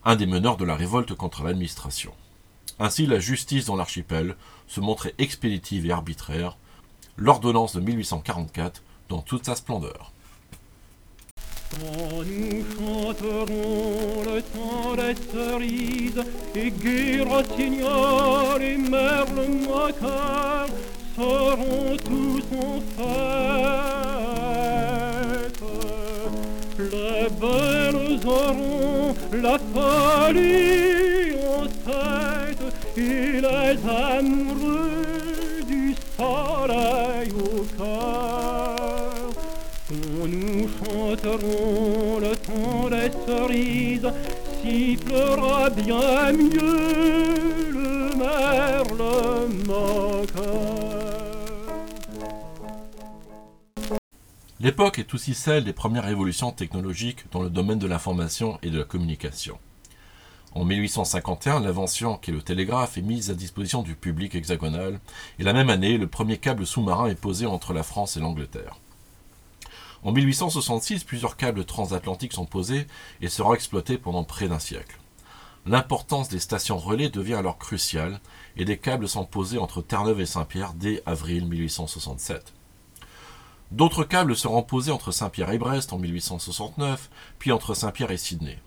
un 0.06 0.16
des 0.16 0.28
meneurs 0.28 0.56
de 0.56 0.66
la 0.66 0.76
révolte 0.76 1.16
contre 1.16 1.44
l'administration. 1.44 2.14
Ainsi, 2.78 3.08
la 3.08 3.18
justice 3.18 3.66
dans 3.66 3.76
l'archipel 3.76 4.36
se 4.68 4.82
montrait 4.82 5.16
expéditive 5.18 5.88
et 5.88 5.92
arbitraire, 5.92 6.58
l'ordonnance 7.16 7.76
de 7.76 7.82
1844 7.82 8.84
dans 9.10 9.24
toute 9.24 9.48
sa 9.48 9.56
splendeur. 9.56 10.14
Temps 14.42 14.96
des 14.96 15.16
cerises 15.32 16.24
et 16.56 16.72
Guy 16.72 17.22
Rossignol 17.22 18.62
et 18.62 18.78
Merle 18.78 19.48
moqueur 19.66 20.68
seront 21.16 21.98
tous 22.06 22.44
en 22.56 22.82
fête. 22.98 23.58
Les 26.80 27.28
belles 27.42 28.20
auront 28.26 29.16
la 29.34 29.58
folie 29.74 31.36
en 31.48 31.66
tête 31.90 32.66
et 32.96 33.42
les 33.42 33.78
amoureux 33.90 35.64
du 35.68 35.96
soleil 36.18 37.32
au 37.32 37.66
cœur. 37.78 38.78
Nous 39.90 40.68
chanterons 40.84 42.20
le 42.20 42.36
temps 42.36 42.90
des 42.90 43.10
cerises, 43.26 44.12
L'époque 54.60 55.00
est 55.00 55.14
aussi 55.14 55.34
celle 55.34 55.64
des 55.64 55.74
premières 55.74 56.04
révolutions 56.04 56.52
technologiques 56.52 57.26
dans 57.32 57.42
le 57.42 57.50
domaine 57.50 57.80
de 57.80 57.88
l'information 57.88 58.58
et 58.64 58.70
de 58.70 58.80
la 58.80 58.84
communication. 58.84 59.58
En 60.54 60.66
1851, 60.66 61.60
l'invention 61.60 62.18
qui 62.18 62.32
est 62.32 62.34
le 62.34 62.42
télégraphe 62.42 62.98
est 62.98 63.02
mise 63.02 63.30
à 63.30 63.36
disposition 63.36 63.84
du 63.84 63.96
public 63.96 64.34
hexagonal, 64.36 65.00
et 65.40 65.44
la 65.44 65.54
même 65.54 65.70
année, 65.70 65.98
le 65.98 66.08
premier 66.08 66.38
câble 66.38 66.66
sous-marin 66.66 67.08
est 67.08 67.20
posé 67.20 67.46
entre 67.46 67.74
la 67.74 67.84
France 67.84 68.18
et 68.18 68.20
l'Angleterre. 68.20 68.78
En 70.04 70.12
1866, 70.12 71.04
plusieurs 71.04 71.38
câbles 71.38 71.66
transatlantiques 71.66 72.34
sont 72.34 72.46
posés 72.46 72.88
et 73.22 73.30
seront 73.30 73.54
exploités 73.54 73.98
pendant 73.98 74.24
près 74.24 74.48
d'un 74.48 74.60
siècle. 74.60 74.98
L'importance 75.66 76.30
des 76.30 76.40
stations 76.40 76.78
relais 76.78 77.10
devient 77.10 77.34
alors 77.34 77.58
cruciale 77.58 78.22
et 78.56 78.64
des 78.64 78.78
câbles 78.78 79.10
sont 79.10 79.26
posés 79.26 79.58
entre 79.58 79.82
Terre-Neuve 79.82 80.22
et 80.22 80.26
Saint-Pierre 80.26 80.74
dès 80.74 81.04
avril 81.06 81.46
1867. 81.46 82.54
D'autres 83.72 84.06
câbles 84.06 84.38
seront 84.38 84.64
posés 84.64 84.92
entre 84.92 85.12
Saint-Pierre 85.12 85.52
et 85.52 85.58
Brest 85.58 85.92
en 85.92 85.98
1869, 85.98 87.10
puis 87.38 87.52
entre 87.52 87.74
Saint-Pierre 87.74 88.12
et 88.12 88.18
Sydney. 88.18 88.60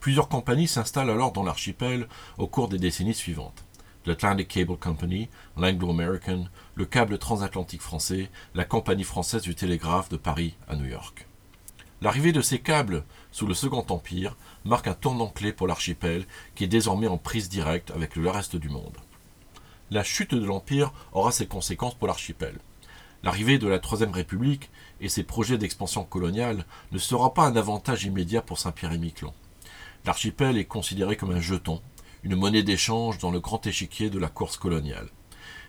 Plusieurs 0.00 0.28
compagnies 0.28 0.66
s'installent 0.66 1.10
alors 1.10 1.30
dans 1.30 1.44
l'archipel 1.44 2.08
au 2.36 2.48
cours 2.48 2.68
des 2.68 2.78
décennies 2.78 3.14
suivantes. 3.14 3.62
L'Atlantic 4.06 4.48
Cable 4.48 4.78
Company, 4.78 5.28
l'Anglo-American, 5.58 6.46
le 6.74 6.86
câble 6.86 7.18
transatlantique 7.18 7.82
français, 7.82 8.30
la 8.54 8.64
Compagnie 8.64 9.04
française 9.04 9.42
du 9.42 9.54
télégraphe 9.54 10.08
de 10.08 10.16
Paris 10.16 10.56
à 10.68 10.76
New 10.76 10.86
York. 10.86 11.26
L'arrivée 12.00 12.32
de 12.32 12.40
ces 12.40 12.60
câbles 12.60 13.04
sous 13.30 13.46
le 13.46 13.52
Second 13.52 13.84
Empire 13.90 14.36
marque 14.64 14.86
un 14.86 14.94
tournant 14.94 15.28
clé 15.28 15.52
pour 15.52 15.66
l'archipel 15.66 16.24
qui 16.54 16.64
est 16.64 16.68
désormais 16.68 17.08
en 17.08 17.18
prise 17.18 17.50
directe 17.50 17.90
avec 17.90 18.16
le 18.16 18.30
reste 18.30 18.56
du 18.56 18.70
monde. 18.70 18.96
La 19.90 20.02
chute 20.02 20.34
de 20.34 20.46
l'Empire 20.46 20.92
aura 21.12 21.30
ses 21.30 21.46
conséquences 21.46 21.94
pour 21.94 22.08
l'archipel. 22.08 22.58
L'arrivée 23.22 23.58
de 23.58 23.68
la 23.68 23.78
Troisième 23.78 24.12
République 24.12 24.70
et 25.02 25.10
ses 25.10 25.24
projets 25.24 25.58
d'expansion 25.58 26.04
coloniale 26.04 26.64
ne 26.90 26.98
sera 26.98 27.34
pas 27.34 27.44
un 27.44 27.56
avantage 27.56 28.04
immédiat 28.04 28.40
pour 28.40 28.58
Saint-Pierre 28.58 28.92
et 28.92 28.98
Miquelon. 28.98 29.34
L'archipel 30.06 30.56
est 30.56 30.64
considéré 30.64 31.16
comme 31.16 31.32
un 31.32 31.40
jeton, 31.40 31.82
une 32.22 32.36
monnaie 32.36 32.62
d'échange 32.62 33.18
dans 33.18 33.30
le 33.30 33.40
grand 33.40 33.66
échiquier 33.66 34.10
de 34.10 34.18
la 34.18 34.28
course 34.28 34.56
coloniale. 34.56 35.08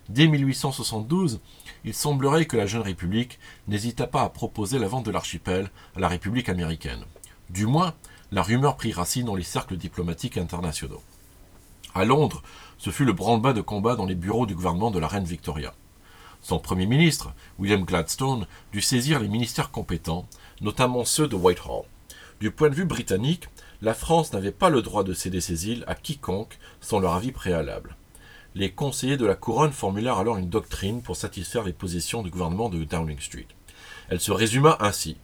Dès 0.10 0.28
1872, 0.28 1.40
il 1.86 1.94
semblerait 1.94 2.46
que 2.46 2.58
la 2.58 2.66
jeune 2.66 2.82
République 2.82 3.40
n'hésita 3.68 4.08
pas 4.08 4.24
à 4.24 4.30
proposer 4.30 4.80
la 4.80 4.88
vente 4.88 5.06
de 5.06 5.12
l'archipel 5.12 5.70
à 5.96 6.00
la 6.00 6.08
République 6.08 6.50
américaine. 6.50 7.06
Du 7.50 7.66
moins, 7.66 7.94
la 8.32 8.44
rumeur 8.44 8.76
prit 8.78 8.92
racine 8.92 9.26
dans 9.26 9.36
les 9.36 9.44
cercles 9.44 9.78
diplomatiques 9.78 10.38
internationaux. 10.38 11.02
À 11.94 12.06
Londres, 12.06 12.42
ce 12.78 12.90
fut 12.90 13.06
le 13.06 13.14
branle-bas 13.14 13.54
de 13.54 13.62
combat 13.62 13.96
dans 13.96 14.06
les 14.06 14.16
bureaux 14.16 14.46
du 14.46 14.56
gouvernement 14.56 14.92
de 14.92 15.00
la 15.00 15.08
reine 15.08 15.26
Victoria. 15.26 15.74
Son 16.42 16.58
Premier 16.58 16.88
ministre, 16.88 17.34
William 17.60 17.84
Gladstone, 17.84 18.48
dut 18.72 18.82
saisir 18.82 19.20
les 19.20 19.28
ministères 19.28 19.72
compétents, 19.72 20.28
notamment 20.62 21.06
ceux 21.06 21.28
de 21.28 21.36
Whitehall. 21.36 21.84
Du 22.40 22.50
point 22.50 22.70
de 22.70 22.76
vue 22.76 22.86
britannique, 22.86 23.48
la 23.82 23.94
France 23.94 24.32
n'avait 24.34 24.52
pas 24.52 24.70
le 24.70 24.82
droit 24.82 25.04
de 25.04 25.14
céder 25.14 25.42
ses 25.42 25.70
îles 25.70 25.84
à 25.88 25.96
quiconque 25.96 26.60
sans 26.82 27.00
leur 27.00 27.14
avis 27.14 27.32
préalable. 27.32 27.96
Les 28.54 28.72
conseillers 28.72 29.18
de 29.18 29.26
la 29.26 29.36
couronne 29.36 29.72
formulèrent 29.72 30.18
alors 30.18 30.38
une 30.38 30.50
doctrine 30.50 31.02
pour 31.02 31.16
satisfaire 31.16 31.64
les 31.64 31.74
positions 31.74 32.22
du 32.22 32.30
gouvernement 32.30 32.70
de 32.70 32.84
Downing 32.84 33.20
Street. 33.20 33.48
Elle 34.10 34.20
se 34.20 34.32
résuma 34.32 34.78
ainsi. 34.82 35.18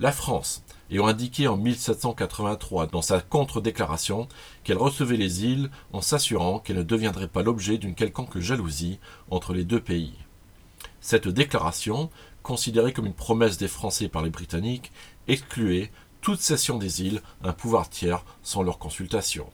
La 0.00 0.10
France, 0.10 0.64
ayant 0.90 1.06
indiqué 1.06 1.48
en 1.48 1.56
1783 1.56 2.86
dans 2.88 3.02
sa 3.02 3.20
contre-déclaration 3.20 4.26
qu'elle 4.64 4.78
recevait 4.78 5.16
les 5.16 5.44
îles 5.44 5.70
en 5.92 6.00
s'assurant 6.00 6.58
qu'elles 6.58 6.76
ne 6.76 6.82
deviendraient 6.82 7.28
pas 7.28 7.42
l'objet 7.42 7.78
d'une 7.78 7.94
quelconque 7.94 8.38
jalousie 8.38 8.98
entre 9.30 9.52
les 9.52 9.64
deux 9.64 9.80
pays. 9.80 10.14
Cette 11.00 11.28
déclaration, 11.28 12.10
considérée 12.42 12.92
comme 12.92 13.06
une 13.06 13.12
promesse 13.12 13.58
des 13.58 13.68
Français 13.68 14.08
par 14.08 14.22
les 14.22 14.30
Britanniques, 14.30 14.92
excluait 15.28 15.90
toute 16.26 16.40
cession 16.40 16.76
des 16.76 17.02
îles 17.02 17.22
un 17.44 17.52
pouvoir 17.52 17.88
tiers 17.88 18.24
sans 18.42 18.64
leur 18.64 18.80
consultation. 18.80 19.46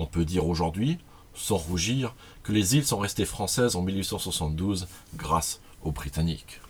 On 0.00 0.06
peut 0.06 0.24
dire 0.24 0.48
aujourd'hui, 0.48 0.98
sans 1.32 1.54
rougir, 1.54 2.16
que 2.42 2.50
les 2.50 2.74
îles 2.74 2.84
sont 2.84 2.98
restées 2.98 3.24
françaises 3.24 3.76
en 3.76 3.82
1872 3.82 4.88
grâce 5.14 5.60
aux 5.84 5.92
Britanniques. 5.92 6.60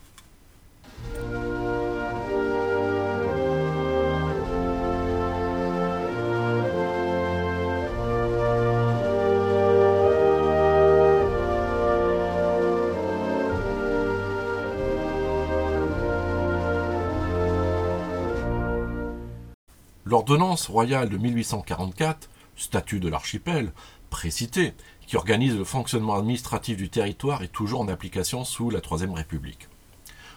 L'ordonnance 20.12 20.66
royale 20.66 21.08
de 21.08 21.16
1844, 21.16 22.28
statut 22.54 23.00
de 23.00 23.08
l'archipel, 23.08 23.72
précité, 24.10 24.74
qui 25.06 25.16
organise 25.16 25.56
le 25.56 25.64
fonctionnement 25.64 26.16
administratif 26.16 26.76
du 26.76 26.90
territoire, 26.90 27.42
est 27.42 27.48
toujours 27.48 27.80
en 27.80 27.88
application 27.88 28.44
sous 28.44 28.68
la 28.68 28.82
Troisième 28.82 29.14
République. 29.14 29.68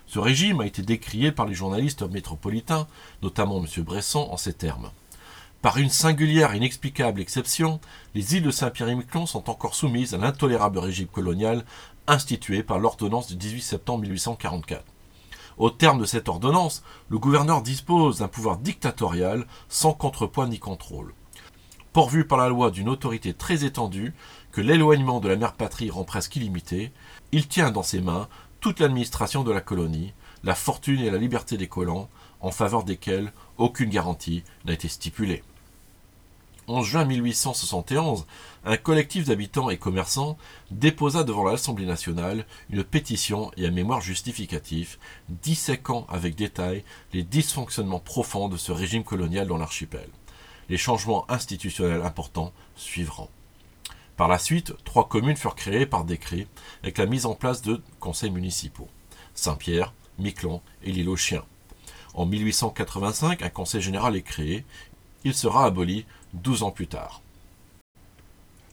Ce 0.08 0.18
régime 0.18 0.62
a 0.62 0.66
été 0.66 0.82
décrié 0.82 1.34
par 1.34 1.46
les 1.46 1.54
journalistes 1.54 2.04
métropolitains, 2.04 2.88
notamment 3.22 3.62
M. 3.62 3.84
Bresson, 3.84 4.26
en 4.32 4.38
ces 4.38 4.54
termes. 4.54 4.92
Par 5.62 5.76
une 5.76 5.90
singulière 5.90 6.54
et 6.54 6.58
inexplicable 6.58 7.20
exception, 7.20 7.82
les 8.14 8.38
îles 8.38 8.44
de 8.44 8.52
Saint-Pierre-et-Miquelon 8.52 9.26
sont 9.26 9.50
encore 9.50 9.76
soumises 9.76 10.14
à 10.14 10.18
l'intolérable 10.18 10.80
régime 10.80 11.08
colonial 11.08 11.66
institué 12.08 12.64
par 12.64 12.80
l'ordonnance 12.80 13.28
du 13.28 13.36
18 13.36 13.60
septembre 13.60 14.04
1844. 14.04 14.86
Au 15.58 15.70
terme 15.70 16.00
de 16.00 16.06
cette 16.06 16.28
ordonnance, 16.28 16.84
le 17.10 17.18
gouverneur 17.18 17.62
dispose 17.62 18.20
d'un 18.20 18.28
pouvoir 18.28 18.58
dictatorial 18.58 19.48
sans 19.70 19.94
contrepoids 19.94 20.48
ni 20.48 20.60
contrôle. 20.60 21.14
Pourvu 21.94 22.28
par 22.28 22.38
la 22.38 22.50
loi 22.50 22.72
d'une 22.72 22.90
autorité 22.90 23.34
très 23.34 23.64
étendue, 23.64 24.14
que 24.52 24.60
l'éloignement 24.60 25.22
de 25.22 25.30
la 25.30 25.38
mère 25.38 25.54
patrie 25.54 25.90
rend 25.90 26.04
presque 26.04 26.36
illimité, 26.36 26.92
il 27.32 27.48
tient 27.48 27.72
dans 27.72 27.84
ses 27.84 28.02
mains 28.02 28.28
toute 28.60 28.82
l'administration 28.82 29.46
de 29.46 29.52
la 29.52 29.62
colonie, 29.62 30.14
la 30.44 30.56
fortune 30.56 31.00
et 31.00 31.10
la 31.10 31.18
liberté 31.18 31.56
des 31.56 31.68
colons, 31.68 32.10
en 32.42 32.52
faveur 32.52 32.84
desquels 32.84 33.32
aucune 33.58 33.90
garantie 33.90 34.44
n'a 34.66 34.74
été 34.74 34.90
stipulée. 34.90 35.42
11 36.68 36.86
juin 36.86 37.06
1871, 37.06 38.26
un 38.66 38.78
collectif 38.78 39.26
d'habitants 39.26 39.70
et 39.70 39.78
commerçants 39.78 40.38
déposa 40.72 41.24
devant 41.24 41.44
l'Assemblée 41.44 41.86
nationale 41.86 42.46
une 42.70 42.84
pétition 42.84 43.52
et 43.58 43.68
un 43.68 43.72
mémoire 43.72 44.02
justificatif 44.02 44.98
disséquant 45.30 46.08
avec 46.10 46.36
détail 46.36 46.84
les 47.14 47.24
dysfonctionnements 47.24 48.00
profonds 48.00 48.50
de 48.50 48.58
ce 48.58 48.72
régime 48.72 49.04
colonial 49.04 49.48
dans 49.48 49.58
l'archipel. 49.58 50.10
Les 50.70 50.78
changements 50.78 51.30
institutionnels 51.30 52.02
importants 52.02 52.52
suivront. 52.76 53.30
Par 54.18 54.28
la 54.28 54.40
suite, 54.40 54.74
trois 54.86 55.08
communes 55.08 55.38
furent 55.38 55.56
créées 55.56 55.86
par 55.86 56.06
décret 56.06 56.48
avec 56.82 56.98
la 56.98 57.06
mise 57.06 57.26
en 57.26 57.36
place 57.36 57.62
de 57.62 57.82
conseils 58.00 58.32
municipaux. 58.32 58.88
Saint-Pierre, 59.36 59.94
Miquelon 60.18 60.62
et 60.84 60.92
l'île 60.92 61.10
aux 61.10 61.18
Chiens. 61.18 61.44
En 62.14 62.26
1885, 62.26 63.42
un 63.42 63.50
conseil 63.50 63.82
général 63.82 64.16
est 64.16 64.22
créé. 64.22 64.66
Il 65.26 65.34
sera 65.34 65.66
aboli 65.66 66.06
12 66.36 66.64
ans 66.64 66.72
plus 66.72 66.88
tard. 66.88 67.22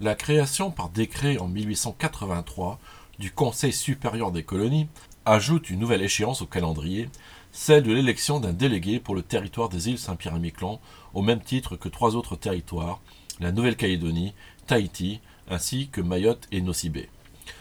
La 0.00 0.14
création 0.14 0.70
par 0.70 0.88
décret 0.88 1.38
en 1.38 1.48
1883 1.48 2.78
du 3.18 3.30
Conseil 3.30 3.72
supérieur 3.72 4.32
des 4.32 4.42
colonies 4.42 4.88
ajoute 5.24 5.70
une 5.70 5.78
nouvelle 5.78 6.02
échéance 6.02 6.42
au 6.42 6.46
calendrier, 6.46 7.08
celle 7.52 7.84
de 7.84 7.92
l'élection 7.92 8.40
d'un 8.40 8.52
délégué 8.52 8.98
pour 8.98 9.14
le 9.14 9.22
territoire 9.22 9.68
des 9.68 9.88
îles 9.88 9.98
Saint-Pierre-et-Miquelon, 9.98 10.80
au 11.14 11.22
même 11.22 11.40
titre 11.40 11.76
que 11.76 11.88
trois 11.88 12.16
autres 12.16 12.34
territoires, 12.34 13.00
la 13.38 13.52
Nouvelle-Calédonie, 13.52 14.34
Tahiti, 14.66 15.20
ainsi 15.48 15.88
que 15.88 16.00
Mayotte 16.00 16.48
et 16.50 16.62
Nocibé. 16.62 17.08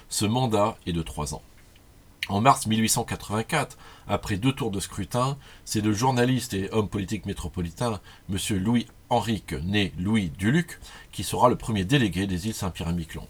Ce 0.10 0.26
mandat 0.26 0.78
est 0.86 0.94
de 0.94 1.04
trois 1.04 1.34
ans. 1.34 1.42
En 2.30 2.40
mars 2.40 2.68
1884, 2.68 3.78
après 4.08 4.38
deux 4.38 4.54
tours 4.54 4.72
de 4.72 4.80
scrutin, 4.80 5.38
c'est 5.66 5.82
le 5.82 5.92
journaliste 5.92 6.54
et 6.54 6.70
homme 6.72 6.88
politique 6.88 7.26
métropolitain 7.26 8.00
M. 8.30 8.38
Louis 8.64 8.88
Henrique, 9.10 9.54
né 9.54 9.92
Louis 9.98 10.30
Duluc, 10.30 10.80
qui 11.12 11.24
sera 11.24 11.50
le 11.50 11.58
premier 11.58 11.84
délégué 11.84 12.28
des 12.28 12.48
îles 12.48 12.54
Saint-Pierre-et-Miquelon. 12.54 13.28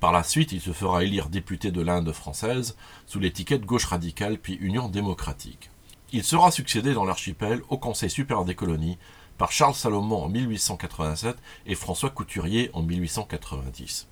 Par 0.00 0.12
la 0.12 0.22
suite, 0.22 0.52
il 0.52 0.60
se 0.60 0.72
fera 0.72 1.04
élire 1.04 1.28
député 1.28 1.70
de 1.70 1.82
l'Inde 1.82 2.12
française 2.12 2.76
sous 3.06 3.20
l'étiquette 3.20 3.64
gauche 3.64 3.84
radicale 3.84 4.38
puis 4.38 4.54
Union 4.54 4.88
démocratique. 4.88 5.70
Il 6.12 6.24
sera 6.24 6.50
succédé 6.50 6.94
dans 6.94 7.04
l'archipel 7.04 7.62
au 7.68 7.76
Conseil 7.76 8.10
supérieur 8.10 8.44
des 8.44 8.54
colonies 8.54 8.98
par 9.36 9.52
Charles 9.52 9.74
Salomon 9.74 10.24
en 10.24 10.28
1887 10.28 11.36
et 11.66 11.74
François 11.74 12.10
Couturier 12.10 12.70
en 12.72 12.82
1890. 12.82 14.06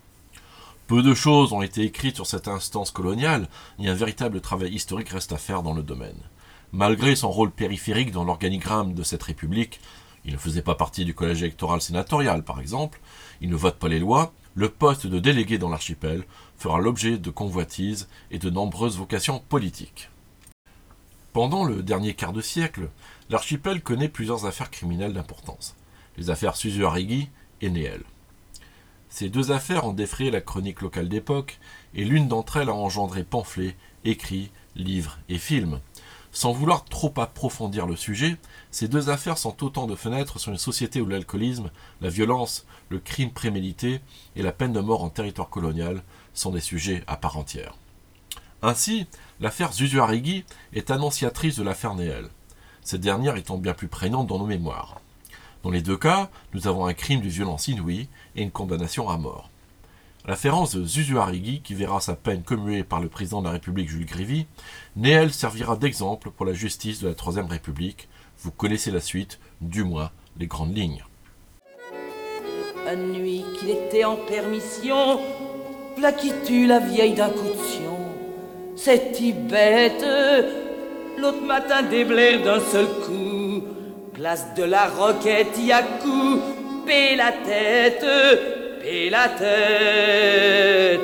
Peu 0.86 1.02
de 1.02 1.14
choses 1.14 1.54
ont 1.54 1.62
été 1.62 1.82
écrites 1.82 2.16
sur 2.16 2.26
cette 2.26 2.46
instance 2.46 2.90
coloniale, 2.90 3.48
et 3.78 3.88
un 3.88 3.94
véritable 3.94 4.42
travail 4.42 4.74
historique 4.74 5.08
reste 5.08 5.32
à 5.32 5.38
faire 5.38 5.62
dans 5.62 5.72
le 5.72 5.82
domaine. 5.82 6.20
Malgré 6.72 7.16
son 7.16 7.30
rôle 7.30 7.50
périphérique 7.50 8.10
dans 8.10 8.24
l'organigramme 8.24 8.92
de 8.92 9.02
cette 9.02 9.22
République, 9.22 9.80
il 10.26 10.34
ne 10.34 10.38
faisait 10.38 10.60
pas 10.60 10.74
partie 10.74 11.06
du 11.06 11.14
collège 11.14 11.42
électoral 11.42 11.80
sénatorial 11.80 12.44
par 12.44 12.60
exemple, 12.60 13.00
il 13.40 13.48
ne 13.48 13.56
vote 13.56 13.76
pas 13.76 13.88
les 13.88 13.98
lois, 13.98 14.34
le 14.54 14.68
poste 14.68 15.06
de 15.06 15.18
délégué 15.18 15.56
dans 15.56 15.70
l'archipel 15.70 16.24
fera 16.58 16.78
l'objet 16.78 17.16
de 17.16 17.30
convoitises 17.30 18.08
et 18.30 18.38
de 18.38 18.50
nombreuses 18.50 18.98
vocations 18.98 19.42
politiques. 19.48 20.10
Pendant 21.32 21.64
le 21.64 21.82
dernier 21.82 22.12
quart 22.12 22.34
de 22.34 22.42
siècle, 22.42 22.90
l'archipel 23.30 23.82
connaît 23.82 24.08
plusieurs 24.08 24.44
affaires 24.44 24.70
criminelles 24.70 25.14
d'importance. 25.14 25.76
Les 26.18 26.28
affaires 26.28 26.56
Suzuarigui 26.56 27.30
et 27.62 27.70
Néel. 27.70 28.02
Ces 29.14 29.28
deux 29.28 29.52
affaires 29.52 29.84
ont 29.84 29.92
défrayé 29.92 30.32
la 30.32 30.40
chronique 30.40 30.80
locale 30.80 31.08
d'époque, 31.08 31.60
et 31.94 32.04
l'une 32.04 32.26
d'entre 32.26 32.56
elles 32.56 32.68
a 32.68 32.74
engendré 32.74 33.22
pamphlets, 33.22 33.76
écrits, 34.04 34.50
livres 34.74 35.20
et 35.28 35.38
films. 35.38 35.78
Sans 36.32 36.50
vouloir 36.50 36.84
trop 36.84 37.14
approfondir 37.18 37.86
le 37.86 37.94
sujet, 37.94 38.38
ces 38.72 38.88
deux 38.88 39.10
affaires 39.10 39.38
sont 39.38 39.62
autant 39.62 39.86
de 39.86 39.94
fenêtres 39.94 40.40
sur 40.40 40.50
une 40.50 40.58
société 40.58 41.00
où 41.00 41.06
l'alcoolisme, 41.06 41.70
la 42.00 42.08
violence, 42.08 42.66
le 42.88 42.98
crime 42.98 43.30
prémédité 43.30 44.00
et 44.34 44.42
la 44.42 44.50
peine 44.50 44.72
de 44.72 44.80
mort 44.80 45.04
en 45.04 45.10
territoire 45.10 45.48
colonial 45.48 46.02
sont 46.32 46.50
des 46.50 46.60
sujets 46.60 47.04
à 47.06 47.16
part 47.16 47.36
entière. 47.36 47.76
Ainsi, 48.62 49.06
l'affaire 49.38 49.72
Zuzuarigui 49.72 50.44
est 50.72 50.90
annonciatrice 50.90 51.56
de 51.56 51.62
l'affaire 51.62 51.94
Néel, 51.94 52.30
cette 52.82 53.00
dernière 53.00 53.36
étant 53.36 53.58
bien 53.58 53.74
plus 53.74 53.86
prégnante 53.86 54.26
dans 54.26 54.40
nos 54.40 54.46
mémoires. 54.46 55.00
Dans 55.64 55.70
les 55.70 55.80
deux 55.80 55.96
cas, 55.96 56.28
nous 56.52 56.68
avons 56.68 56.84
un 56.84 56.92
crime 56.92 57.22
de 57.22 57.28
violence 57.28 57.68
inouïe 57.68 58.08
et 58.36 58.42
une 58.42 58.50
condamnation 58.50 59.08
à 59.08 59.16
mort. 59.16 59.48
L'afférence 60.26 60.74
de 60.74 60.84
Zuzuarigui, 60.84 61.62
qui 61.62 61.72
verra 61.72 62.00
sa 62.00 62.14
peine 62.14 62.42
commuée 62.42 62.84
par 62.84 63.00
le 63.00 63.08
président 63.08 63.40
de 63.40 63.46
la 63.46 63.52
République 63.52 63.88
Jules 63.88 64.04
Grévy, 64.04 64.46
Néel 64.94 65.32
servira 65.32 65.76
d'exemple 65.76 66.30
pour 66.30 66.44
la 66.44 66.52
justice 66.52 67.00
de 67.00 67.08
la 67.08 67.14
Troisième 67.14 67.46
République. 67.46 68.08
Vous 68.40 68.50
connaissez 68.50 68.90
la 68.90 69.00
suite, 69.00 69.38
du 69.62 69.84
moins 69.84 70.10
les 70.38 70.46
grandes 70.46 70.76
lignes. 70.76 71.02
À 72.86 72.94
nuit 72.94 73.44
qu'il 73.58 73.70
était 73.70 74.04
en 74.04 74.16
permission, 74.16 75.18
v'là 75.96 76.12
qui 76.12 76.30
tue 76.44 76.66
la 76.66 76.80
vieille 76.80 77.14
d'un 77.14 77.30
coup 77.30 77.48
de 77.48 77.64
sion. 77.64 77.98
C'est 78.76 79.18
bête, 79.48 80.04
l'autre 81.18 81.42
matin 81.42 81.82
déblaire 81.82 82.42
d'un 82.42 82.60
seul 82.60 82.86
coup. 83.06 83.33
Place 84.14 84.54
de 84.56 84.62
la 84.62 84.86
Roquette, 84.86 85.58
y 85.58 85.72
a 85.72 85.82
coupé 85.82 87.16
la 87.16 87.32
tête, 87.32 88.06
et 88.84 89.10
la 89.10 89.28
tête. 89.28 91.00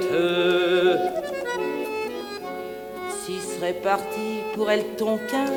S'il 3.21 3.41
serait 3.41 3.73
parti 3.73 4.45
pour 4.55 4.71
El 4.71 4.85
Tonquin, 4.97 5.51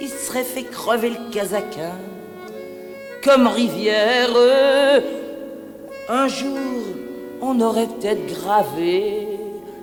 il 0.00 0.08
serait 0.08 0.44
fait 0.44 0.62
crever 0.62 1.10
le 1.10 1.32
casaquin. 1.32 1.96
Comme 3.24 3.48
rivière, 3.48 4.30
un 6.08 6.28
jour, 6.28 6.84
on 7.42 7.60
aurait 7.60 7.88
peut-être 7.88 8.24
gravé 8.26 9.26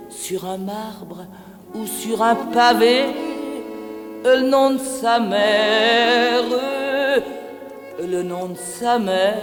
sur 0.08 0.46
un 0.46 0.56
marbre 0.56 1.26
ou 1.74 1.86
sur 1.86 2.22
un 2.22 2.36
pavé 2.36 3.04
le 4.26 4.40
nom 4.40 4.70
de 4.70 4.78
sa 4.78 5.20
mère, 5.20 6.42
le 8.00 8.22
nom 8.22 8.48
de 8.50 8.56
sa 8.56 8.98
mère. 8.98 9.36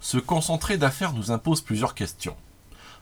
Ce 0.00 0.18
concentré 0.18 0.76
d'affaires 0.78 1.12
nous 1.12 1.30
impose 1.30 1.60
plusieurs 1.60 1.94
questions. 1.94 2.36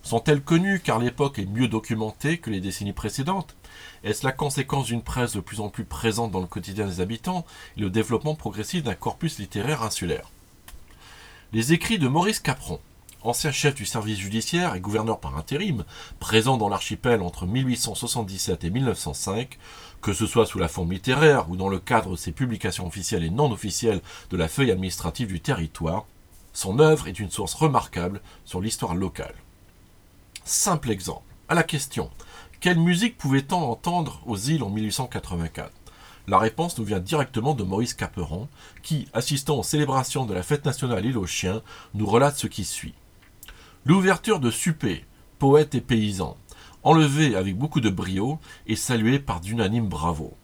Sont-elles 0.03 0.43
connues 0.43 0.81
car 0.81 0.99
l'époque 0.99 1.39
est 1.39 1.47
mieux 1.47 1.69
documentée 1.69 2.39
que 2.39 2.51
les 2.51 2.61
décennies 2.61 2.93
précédentes? 2.93 3.55
Est-ce 4.03 4.25
la 4.27 4.33
conséquence 4.33 4.87
d'une 4.87 5.03
presse 5.03 5.35
de 5.35 5.41
plus 5.41 5.61
en 5.61 5.69
plus 5.69 5.85
présente 5.85 6.33
dans 6.33 6.41
le 6.41 6.47
quotidien 6.47 6.87
des 6.87 7.01
habitants 7.01 7.45
et 7.77 7.81
le 7.81 7.91
développement 7.91 8.35
progressif 8.35 8.83
d'un 8.83 8.95
corpus 8.95 9.39
littéraire 9.39 9.83
insulaire? 9.83 10.31
Les 11.53 11.73
écrits 11.73 11.99
de 11.99 12.09
Maurice 12.09 12.41
Capron, 12.41 12.81
ancien 13.25 13.53
chef 13.53 13.75
du 13.75 13.87
service 13.87 14.19
judiciaire 14.19 14.75
et 14.75 14.81
gouverneur 14.81 15.21
par 15.21 15.37
intérim, 15.37 15.85
présent 16.21 16.57
dans 16.57 16.69
l'archipel 16.69 17.23
entre 17.23 17.47
1877 17.47 18.65
et 18.65 18.71
1905, 18.71 19.59
que 20.01 20.13
ce 20.13 20.27
soit 20.27 20.47
sous 20.47 20.59
la 20.59 20.69
forme 20.69 20.93
littéraire 20.93 21.49
ou 21.49 21.57
dans 21.57 21.69
le 21.69 21.79
cadre 21.79 22.13
de 22.13 22.17
ses 22.17 22.33
publications 22.33 22.87
officielles 22.87 23.25
et 23.25 23.31
non 23.31 23.51
officielles 23.53 24.03
de 24.31 24.37
la 24.37 24.49
feuille 24.49 24.73
administrative 24.73 25.29
du 25.29 25.41
territoire, 25.41 26.07
son 26.53 26.81
œuvre 26.81 27.09
est 27.09 27.19
une 27.19 27.31
source 27.31 27.55
remarquable 27.55 28.21
sur 28.45 28.61
l'histoire 28.61 28.95
locale. 28.95 29.35
Simple 30.45 30.91
exemple. 30.91 31.23
À 31.49 31.55
la 31.55 31.63
question 31.63 32.11
Quelle 32.61 32.79
musique 32.79 33.17
pouvait-on 33.17 33.59
entendre 33.59 34.23
aux 34.27 34.37
îles 34.37 34.63
en 34.63 34.71
1884 34.71 35.71
La 36.27 36.39
réponse 36.39 36.77
nous 36.79 36.85
vient 36.85 36.99
directement 36.99 37.55
de 37.55 37.63
Maurice 37.63 37.95
Caperon, 37.95 38.49
qui, 38.83 39.09
assistant 39.13 39.59
aux 39.59 39.63
célébrations 39.63 40.27
de 40.27 40.35
la 40.35 40.43
fête 40.43 40.65
nationale 40.65 41.07
île 41.07 41.19
aux 41.19 41.27
chiens, 41.27 41.63
nous 41.95 42.07
relate 42.07 42.37
ce 42.37 42.49
qui 42.49 42.65
suit. 42.65 42.95
L'ouverture 43.85 44.39
de 44.39 44.53
Suppé, 44.53 45.05
poète 45.41 45.75
et 45.75 45.81
paysan, 45.81 46.37
enlevé 46.85 47.35
avec 47.35 47.59
beaucoup 47.59 47.81
de 47.81 47.91
brio 47.91 48.39
et 48.69 48.77
salué 48.77 49.19
par 49.19 49.41
d'unanimes 49.41 49.89
bravos. 49.89 50.37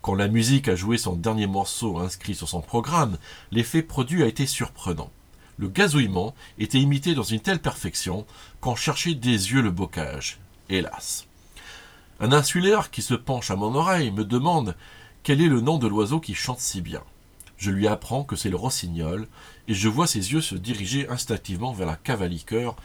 Quand 0.00 0.14
la 0.14 0.28
musique 0.28 0.68
a 0.68 0.76
joué 0.76 0.96
son 0.96 1.16
dernier 1.16 1.48
morceau 1.48 1.98
inscrit 1.98 2.36
sur 2.36 2.48
son 2.48 2.60
programme, 2.60 3.18
l'effet 3.50 3.82
produit 3.82 4.22
a 4.22 4.28
été 4.28 4.46
surprenant. 4.46 5.10
Le 5.58 5.66
gazouillement 5.66 6.36
était 6.58 6.78
imité 6.78 7.16
dans 7.16 7.24
une 7.24 7.40
telle 7.40 7.58
perfection 7.58 8.26
qu'on 8.60 8.76
cherchait 8.76 9.14
des 9.14 9.50
yeux 9.50 9.62
le 9.62 9.72
bocage. 9.72 10.38
Hélas. 10.68 11.26
Un 12.20 12.30
insulaire 12.30 12.92
qui 12.92 13.02
se 13.02 13.14
penche 13.14 13.50
à 13.50 13.56
mon 13.56 13.74
oreille 13.74 14.12
me 14.12 14.24
demande 14.24 14.76
quel 15.24 15.40
est 15.40 15.48
le 15.48 15.60
nom 15.60 15.78
de 15.78 15.88
l'oiseau 15.88 16.20
qui 16.20 16.34
chante 16.34 16.60
si 16.60 16.80
bien. 16.80 17.02
Je 17.56 17.72
lui 17.72 17.88
apprends 17.88 18.22
que 18.22 18.36
c'est 18.36 18.50
le 18.50 18.56
rossignol, 18.56 19.26
et 19.68 19.74
je 19.74 19.88
vois 19.88 20.06
ses 20.06 20.32
yeux 20.32 20.40
se 20.40 20.54
diriger 20.54 21.08
instinctivement 21.08 21.72
vers 21.72 21.86
la 21.86 21.96
cavaliqueur. 21.96 22.76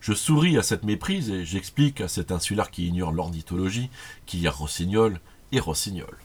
Je 0.00 0.12
souris 0.12 0.58
à 0.58 0.62
cette 0.62 0.84
méprise 0.84 1.30
et 1.30 1.44
j'explique 1.44 2.00
à 2.00 2.08
cet 2.08 2.32
insulaire 2.32 2.70
qui 2.70 2.86
ignore 2.86 3.12
l'ornithologie 3.12 3.90
qu'il 4.26 4.40
y 4.40 4.46
a 4.46 4.50
rossignol 4.50 5.20
et 5.52 5.60
rossignol. 5.60 6.16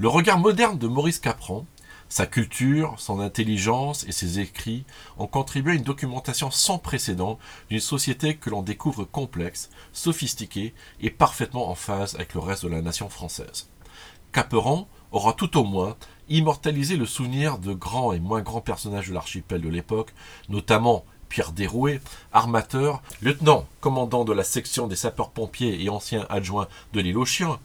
Le 0.00 0.08
regard 0.08 0.38
moderne 0.38 0.78
de 0.78 0.86
Maurice 0.86 1.18
Capron, 1.18 1.66
sa 2.08 2.26
culture, 2.26 2.94
son 2.96 3.20
intelligence 3.20 4.06
et 4.08 4.12
ses 4.12 4.38
écrits 4.38 4.86
ont 5.18 5.26
contribué 5.26 5.72
à 5.72 5.74
une 5.74 5.82
documentation 5.82 6.50
sans 6.50 6.78
précédent 6.78 7.38
d'une 7.68 7.80
société 7.80 8.36
que 8.36 8.48
l'on 8.48 8.62
découvre 8.62 9.04
complexe, 9.04 9.68
sophistiquée 9.92 10.72
et 11.02 11.10
parfaitement 11.10 11.68
en 11.68 11.74
phase 11.74 12.14
avec 12.14 12.32
le 12.32 12.40
reste 12.40 12.64
de 12.64 12.70
la 12.70 12.80
nation 12.80 13.10
française. 13.10 13.68
Caperon 14.32 14.86
aura 15.12 15.34
tout 15.34 15.58
au 15.58 15.64
moins 15.64 15.98
immortalisé 16.30 16.96
le 16.96 17.04
souvenir 17.04 17.58
de 17.58 17.74
grands 17.74 18.14
et 18.14 18.20
moins 18.20 18.40
grands 18.40 18.62
personnages 18.62 19.08
de 19.08 19.12
l'archipel 19.12 19.60
de 19.60 19.68
l'époque, 19.68 20.14
notamment 20.48 21.04
Pierre 21.28 21.52
Derouet, 21.52 22.00
armateur, 22.32 23.02
lieutenant, 23.22 23.66
commandant 23.80 24.24
de 24.24 24.32
la 24.32 24.44
section 24.44 24.88
des 24.88 24.96
sapeurs-pompiers 24.96 25.84
et 25.84 25.88
ancien 25.88 26.26
adjoint 26.28 26.68
de 26.92 27.00
l'île 27.00 27.18
aux 27.18 27.24
chiens, 27.24 27.58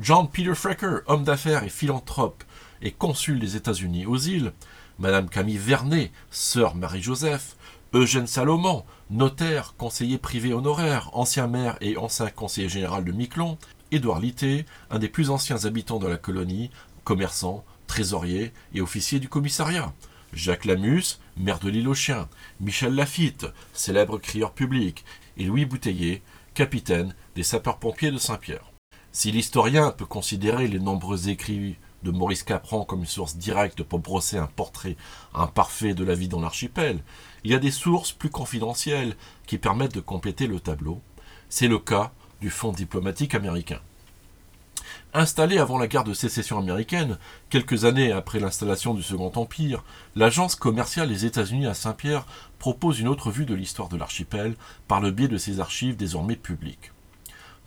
John 0.00 0.28
Peter 0.30 0.54
Frecker, 0.54 0.98
homme 1.08 1.24
d'affaires 1.24 1.64
et 1.64 1.68
philanthrope 1.68 2.44
et 2.82 2.92
consul 2.92 3.40
des 3.40 3.56
États-Unis 3.56 4.06
aux 4.06 4.16
îles, 4.16 4.52
Madame 5.00 5.28
Camille 5.28 5.58
Vernet, 5.58 6.12
sœur 6.30 6.76
Marie-Joseph, 6.76 7.56
Eugène 7.92 8.28
Salomon, 8.28 8.84
notaire, 9.10 9.74
conseiller 9.76 10.18
privé 10.18 10.52
honoraire, 10.52 11.10
ancien 11.14 11.48
maire 11.48 11.76
et 11.80 11.96
ancien 11.96 12.30
conseiller 12.30 12.68
général 12.68 13.04
de 13.04 13.10
Miquelon, 13.10 13.58
Édouard 13.90 14.20
Litté, 14.20 14.66
un 14.90 15.00
des 15.00 15.08
plus 15.08 15.30
anciens 15.30 15.64
habitants 15.64 15.98
de 15.98 16.06
la 16.06 16.16
colonie, 16.16 16.70
commerçant, 17.02 17.64
trésorier 17.88 18.52
et 18.74 18.80
officier 18.80 19.18
du 19.18 19.28
commissariat, 19.28 19.92
Jacques 20.32 20.66
Lamus, 20.66 21.18
maire 21.36 21.58
de 21.58 21.70
l'île 21.70 21.88
aux 21.88 21.94
chiens, 21.94 22.28
Michel 22.60 22.94
Lafitte, 22.94 23.46
célèbre 23.72 24.18
crieur 24.18 24.52
public, 24.52 25.04
et 25.36 25.44
Louis 25.44 25.64
Bouteiller, 25.64 26.22
capitaine 26.54 27.16
des 27.34 27.42
sapeurs-pompiers 27.42 28.12
de 28.12 28.18
Saint-Pierre. 28.18 28.70
Si 29.10 29.32
l'historien 29.32 29.90
peut 29.90 30.06
considérer 30.06 30.68
les 30.68 30.78
nombreux 30.78 31.28
écrits 31.28 31.76
de 32.02 32.10
Maurice 32.10 32.42
Capron 32.42 32.84
comme 32.84 33.00
une 33.00 33.06
source 33.06 33.36
directe 33.36 33.82
pour 33.82 33.98
brosser 33.98 34.36
un 34.36 34.46
portrait 34.46 34.96
imparfait 35.34 35.94
de 35.94 36.04
la 36.04 36.14
vie 36.14 36.28
dans 36.28 36.40
l'archipel, 36.40 37.02
il 37.42 37.50
y 37.50 37.54
a 37.54 37.58
des 37.58 37.70
sources 37.70 38.12
plus 38.12 38.30
confidentielles 38.30 39.16
qui 39.46 39.58
permettent 39.58 39.94
de 39.94 40.00
compléter 40.00 40.46
le 40.46 40.60
tableau. 40.60 41.00
C'est 41.48 41.68
le 41.68 41.78
cas 41.78 42.12
du 42.40 42.50
Fonds 42.50 42.72
diplomatique 42.72 43.34
américain. 43.34 43.80
Installée 45.14 45.58
avant 45.58 45.78
la 45.78 45.86
guerre 45.86 46.04
de 46.04 46.12
sécession 46.12 46.58
américaine, 46.58 47.18
quelques 47.48 47.86
années 47.86 48.12
après 48.12 48.40
l'installation 48.40 48.92
du 48.92 49.02
Second 49.02 49.32
Empire, 49.34 49.82
l'agence 50.16 50.54
commerciale 50.54 51.08
des 51.08 51.24
États-Unis 51.24 51.66
à 51.66 51.74
Saint-Pierre 51.74 52.26
propose 52.58 53.00
une 53.00 53.08
autre 53.08 53.30
vue 53.30 53.46
de 53.46 53.54
l'histoire 53.54 53.88
de 53.88 53.96
l'archipel 53.96 54.54
par 54.86 55.00
le 55.00 55.10
biais 55.10 55.28
de 55.28 55.38
ses 55.38 55.60
archives 55.60 55.96
désormais 55.96 56.36
publiques. 56.36 56.92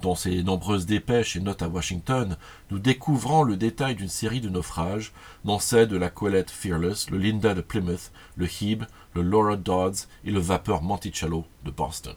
Dans 0.01 0.15
ses 0.15 0.41
nombreuses 0.41 0.87
dépêches 0.87 1.35
et 1.35 1.39
notes 1.39 1.61
à 1.61 1.67
Washington, 1.67 2.35
nous 2.71 2.79
découvrons 2.79 3.43
le 3.43 3.55
détail 3.55 3.93
d'une 3.93 4.07
série 4.07 4.41
de 4.41 4.49
naufrages, 4.49 5.13
dont 5.45 5.59
celle 5.59 5.87
de 5.87 5.97
la 5.97 6.09
Colette 6.09 6.49
Fearless, 6.49 7.11
le 7.11 7.19
Linda 7.19 7.53
de 7.53 7.61
Plymouth, 7.61 8.11
le 8.35 8.47
Hebe, 8.47 8.85
le 9.13 9.21
Laura 9.21 9.57
Dodds 9.57 10.07
et 10.25 10.31
le 10.31 10.39
vapeur 10.39 10.81
Monticello 10.81 11.45
de 11.65 11.71
Boston. 11.71 12.15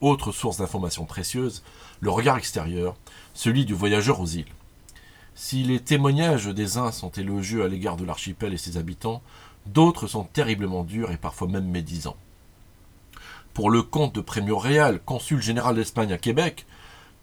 Autre 0.00 0.32
source 0.32 0.58
d'informations 0.58 1.06
précieuses, 1.06 1.62
le 2.00 2.10
regard 2.10 2.36
extérieur, 2.36 2.94
celui 3.32 3.64
du 3.64 3.72
voyageur 3.72 4.20
aux 4.20 4.26
îles. 4.26 4.52
Si 5.34 5.62
les 5.62 5.80
témoignages 5.80 6.48
des 6.48 6.76
uns 6.76 6.92
sont 6.92 7.10
élogieux 7.12 7.64
à 7.64 7.68
l'égard 7.68 7.96
de 7.96 8.04
l'archipel 8.04 8.52
et 8.52 8.58
ses 8.58 8.76
habitants, 8.76 9.22
d'autres 9.64 10.06
sont 10.08 10.24
terriblement 10.24 10.84
durs 10.84 11.10
et 11.10 11.16
parfois 11.16 11.48
même 11.48 11.68
médisants. 11.68 12.16
Pour 13.54 13.70
le 13.70 13.82
comte 13.82 14.14
de 14.14 14.20
Prémio 14.20 14.58
Réal, 14.58 15.00
consul 15.04 15.42
général 15.42 15.74
d'Espagne 15.74 16.12
à 16.12 16.18
Québec, 16.18 16.66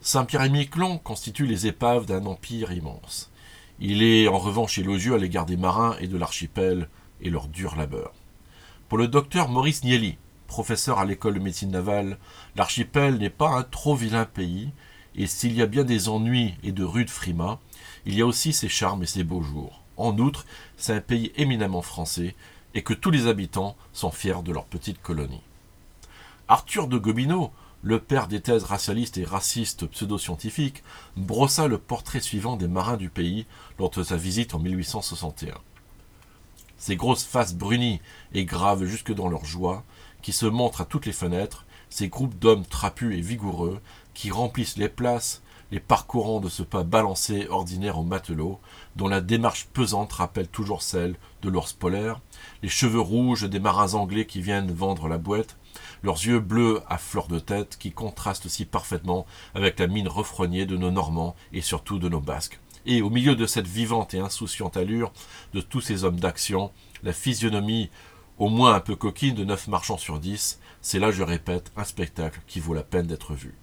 Saint-Pierre 0.01 0.43
et 0.43 0.49
Miquelon 0.49 0.97
constituent 0.97 1.47
les 1.47 1.67
épaves 1.67 2.05
d'un 2.05 2.25
empire 2.25 2.73
immense. 2.73 3.31
Il 3.79 4.03
est 4.03 4.27
en 4.27 4.37
revanche 4.37 4.77
élogieux 4.77 5.15
à 5.15 5.19
l'égard 5.19 5.45
des 5.45 5.55
marins 5.55 5.95
et 6.01 6.07
de 6.07 6.17
l'archipel 6.17 6.89
et 7.21 7.29
leur 7.29 7.47
dur 7.47 7.77
labeur. 7.77 8.11
Pour 8.89 8.97
le 8.97 9.07
docteur 9.07 9.47
Maurice 9.47 9.85
Nieli, 9.85 10.17
professeur 10.47 10.99
à 10.99 11.05
l'école 11.05 11.35
de 11.35 11.39
médecine 11.39 11.71
navale, 11.71 12.17
l'archipel 12.57 13.19
n'est 13.19 13.29
pas 13.29 13.51
un 13.51 13.63
trop 13.63 13.95
vilain 13.95 14.25
pays, 14.25 14.71
et 15.15 15.27
s'il 15.27 15.53
y 15.53 15.61
a 15.61 15.65
bien 15.65 15.85
des 15.85 16.09
ennuis 16.09 16.55
et 16.61 16.73
de 16.73 16.83
rudes 16.83 17.09
frimas, 17.09 17.57
il 18.05 18.15
y 18.15 18.21
a 18.21 18.25
aussi 18.25 18.51
ses 18.51 18.69
charmes 18.69 19.03
et 19.03 19.07
ses 19.07 19.23
beaux 19.23 19.41
jours. 19.41 19.81
En 19.95 20.17
outre, 20.17 20.45
c'est 20.75 20.93
un 20.93 21.01
pays 21.01 21.31
éminemment 21.37 21.81
français, 21.81 22.35
et 22.73 22.83
que 22.83 22.93
tous 22.93 23.11
les 23.11 23.27
habitants 23.27 23.77
sont 23.93 24.11
fiers 24.11 24.43
de 24.43 24.51
leur 24.51 24.65
petite 24.65 25.01
colonie. 25.01 25.41
Arthur 26.49 26.87
de 26.87 26.97
Gobineau, 26.97 27.51
le 27.81 27.99
père 27.99 28.29
des 28.29 28.39
thèses 28.39 28.63
racialistes 28.63 29.17
et 29.17 29.25
racistes 29.25 29.85
pseudo-scientifiques, 29.85 30.81
brossa 31.17 31.67
le 31.67 31.77
portrait 31.77 32.21
suivant 32.21 32.55
des 32.55 32.69
marins 32.69 32.95
du 32.95 33.09
pays 33.09 33.45
lors 33.77 33.89
de 33.89 34.01
sa 34.01 34.15
visite 34.15 34.55
en 34.55 34.59
1861. 34.59 35.55
Ces 36.77 36.95
grosses 36.95 37.25
faces 37.25 37.53
brunies 37.53 37.99
et 38.33 38.45
graves 38.45 38.85
jusque 38.85 39.13
dans 39.13 39.27
leur 39.27 39.43
joie, 39.43 39.83
qui 40.21 40.31
se 40.31 40.45
montrent 40.45 40.79
à 40.79 40.85
toutes 40.85 41.05
les 41.05 41.11
fenêtres, 41.11 41.65
ces 41.89 42.07
groupes 42.07 42.39
d'hommes 42.39 42.65
trapus 42.65 43.17
et 43.17 43.21
vigoureux, 43.21 43.81
qui 44.13 44.31
remplissent 44.31 44.77
les 44.77 44.89
places, 44.89 45.41
les 45.71 45.81
parcourant 45.81 46.39
de 46.39 46.47
ce 46.47 46.63
pas 46.63 46.83
balancé 46.83 47.49
ordinaire 47.49 47.99
aux 47.99 48.03
matelots, 48.03 48.61
dont 48.95 49.09
la 49.09 49.19
démarche 49.19 49.67
pesante 49.73 50.13
rappelle 50.13 50.47
toujours 50.47 50.81
celle 50.81 51.15
de 51.41 51.49
l'ours 51.49 51.73
polaire, 51.73 52.21
les 52.63 52.69
cheveux 52.69 53.01
rouges 53.01 53.49
des 53.49 53.59
marins 53.59 53.95
anglais 53.95 54.25
qui 54.25 54.41
viennent 54.41 54.71
vendre 54.71 55.09
la 55.09 55.17
boîte, 55.17 55.57
leurs 56.03 56.25
yeux 56.25 56.39
bleus 56.39 56.81
à 56.87 56.97
fleur 56.97 57.27
de 57.27 57.39
tête 57.39 57.77
qui 57.77 57.91
contrastent 57.91 58.49
si 58.49 58.65
parfaitement 58.65 59.25
avec 59.53 59.79
la 59.79 59.87
mine 59.87 60.07
refroignée 60.07 60.65
de 60.65 60.77
nos 60.77 60.91
Normands 60.91 61.35
et 61.53 61.61
surtout 61.61 61.99
de 61.99 62.09
nos 62.09 62.21
Basques. 62.21 62.59
Et 62.85 63.01
au 63.01 63.09
milieu 63.09 63.35
de 63.35 63.45
cette 63.45 63.67
vivante 63.67 64.13
et 64.13 64.19
insouciante 64.19 64.77
allure 64.77 65.11
de 65.53 65.61
tous 65.61 65.81
ces 65.81 66.03
hommes 66.03 66.19
d'action, 66.19 66.71
la 67.03 67.13
physionomie 67.13 67.89
au 68.37 68.49
moins 68.49 68.75
un 68.75 68.79
peu 68.79 68.95
coquine 68.95 69.35
de 69.35 69.43
neuf 69.43 69.67
marchands 69.67 69.97
sur 69.97 70.19
dix, 70.19 70.59
c'est 70.81 70.99
là, 70.99 71.11
je 71.11 71.23
répète, 71.23 71.71
un 71.75 71.83
spectacle 71.83 72.39
qui 72.47 72.59
vaut 72.59 72.73
la 72.73 72.83
peine 72.83 73.07
d'être 73.07 73.33
vu. 73.33 73.55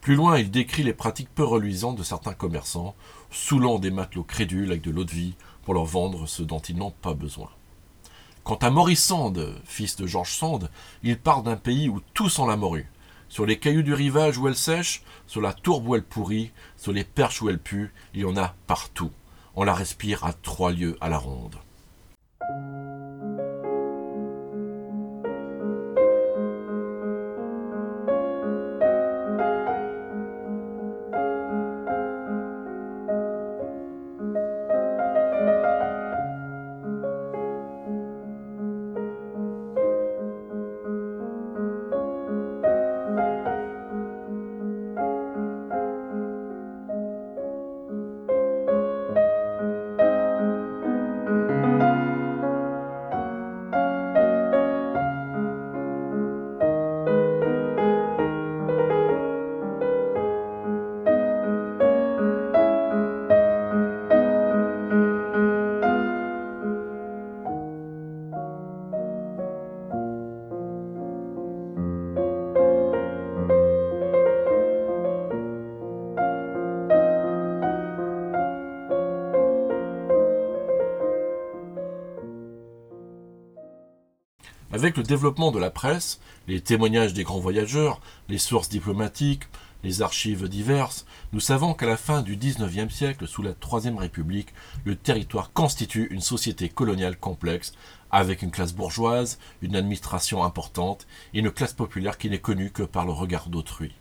Plus 0.00 0.14
loin, 0.14 0.38
il 0.38 0.50
décrit 0.50 0.82
les 0.82 0.94
pratiques 0.94 1.34
peu 1.34 1.44
reluisantes 1.44 1.96
de 1.96 2.02
certains 2.02 2.32
commerçants, 2.32 2.94
saoulant 3.30 3.78
des 3.78 3.90
matelots 3.90 4.24
crédules 4.24 4.70
avec 4.70 4.82
de 4.82 4.90
l'eau 4.90 5.04
de 5.04 5.10
vie 5.10 5.34
pour 5.62 5.74
leur 5.74 5.84
vendre 5.84 6.26
ce 6.26 6.42
dont 6.42 6.58
ils 6.58 6.76
n'ont 6.76 6.90
pas 6.90 7.14
besoin. 7.14 7.50
Quant 8.50 8.56
à 8.56 8.70
Maurice 8.70 9.04
Sand, 9.04 9.54
fils 9.62 9.94
de 9.94 10.08
Georges 10.08 10.34
Sand, 10.34 10.70
il 11.04 11.20
part 11.20 11.44
d'un 11.44 11.54
pays 11.54 11.88
où 11.88 12.00
tout 12.14 12.28
sent 12.28 12.48
la 12.48 12.56
morue. 12.56 12.90
Sur 13.28 13.46
les 13.46 13.60
cailloux 13.60 13.84
du 13.84 13.94
rivage 13.94 14.38
où 14.38 14.48
elle 14.48 14.56
sèche, 14.56 15.04
sur 15.28 15.40
la 15.40 15.52
tourbe 15.52 15.86
où 15.86 15.94
elle 15.94 16.02
pourrit, 16.02 16.50
sur 16.76 16.90
les 16.90 17.04
perches 17.04 17.42
où 17.42 17.48
elle 17.48 17.60
pue, 17.60 17.94
il 18.12 18.22
y 18.22 18.24
en 18.24 18.36
a 18.36 18.56
partout. 18.66 19.12
On 19.54 19.62
la 19.62 19.72
respire 19.72 20.24
à 20.24 20.32
trois 20.32 20.72
lieues 20.72 20.98
à 21.00 21.08
la 21.08 21.18
ronde. 21.18 21.54
Avec 84.90 84.96
le 84.96 85.04
développement 85.04 85.52
de 85.52 85.60
la 85.60 85.70
presse, 85.70 86.18
les 86.48 86.60
témoignages 86.60 87.14
des 87.14 87.22
grands 87.22 87.38
voyageurs, 87.38 88.00
les 88.28 88.38
sources 88.38 88.68
diplomatiques, 88.68 89.44
les 89.84 90.02
archives 90.02 90.48
diverses, 90.48 91.06
nous 91.32 91.38
savons 91.38 91.74
qu'à 91.74 91.86
la 91.86 91.96
fin 91.96 92.22
du 92.22 92.34
XIXe 92.34 92.92
siècle, 92.92 93.28
sous 93.28 93.40
la 93.40 93.52
Troisième 93.52 93.98
République, 93.98 94.48
le 94.84 94.96
territoire 94.96 95.52
constitue 95.52 96.08
une 96.10 96.20
société 96.20 96.68
coloniale 96.68 97.16
complexe, 97.16 97.72
avec 98.10 98.42
une 98.42 98.50
classe 98.50 98.72
bourgeoise, 98.72 99.38
une 99.62 99.76
administration 99.76 100.42
importante 100.42 101.06
et 101.34 101.38
une 101.38 101.52
classe 101.52 101.72
populaire 101.72 102.18
qui 102.18 102.28
n'est 102.28 102.40
connue 102.40 102.72
que 102.72 102.82
par 102.82 103.06
le 103.06 103.12
regard 103.12 103.48
d'autrui. 103.48 103.92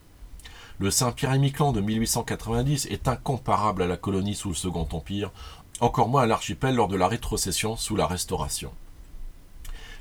Le 0.80 0.89
Saint-Pierre-et-Miquelon 0.89 1.71
de 1.71 1.82
1890 1.82 2.88
est 2.88 3.08
incomparable 3.08 3.84
à 3.84 3.88
la 3.88 3.95
colonie 3.95 4.34
sous 4.34 4.49
le 4.49 4.56
Second 4.56 4.88
Empire, 4.91 5.30
encore 5.82 6.10
moins 6.10 6.23
à 6.23 6.25
l'archipel 6.25 6.73
lors 6.73 6.88
de 6.88 6.97
la 6.97 7.08
rétrocession 7.08 7.75
sous 7.75 7.95
la 7.95 8.08
Restauration. 8.08 8.71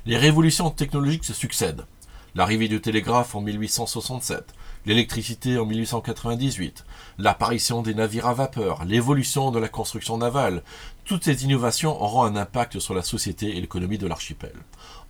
Les 0.05 0.17
révolutions 0.17 0.69
technologiques 0.69 1.25
se 1.25 1.33
succèdent. 1.33 1.85
L'arrivée 2.33 2.69
du 2.69 2.79
télégraphe 2.79 3.35
en 3.35 3.41
1867, 3.41 4.53
l'électricité 4.85 5.57
en 5.57 5.65
1898, 5.65 6.85
l'apparition 7.17 7.81
des 7.81 7.93
navires 7.93 8.27
à 8.27 8.33
vapeur, 8.33 8.85
l'évolution 8.85 9.51
de 9.51 9.59
la 9.59 9.67
construction 9.67 10.17
navale, 10.17 10.63
toutes 11.03 11.25
ces 11.25 11.43
innovations 11.43 12.01
auront 12.01 12.23
un 12.23 12.37
impact 12.37 12.79
sur 12.79 12.93
la 12.93 13.01
société 13.01 13.57
et 13.57 13.61
l'économie 13.61 13.97
de 13.97 14.07
l'archipel. 14.07 14.53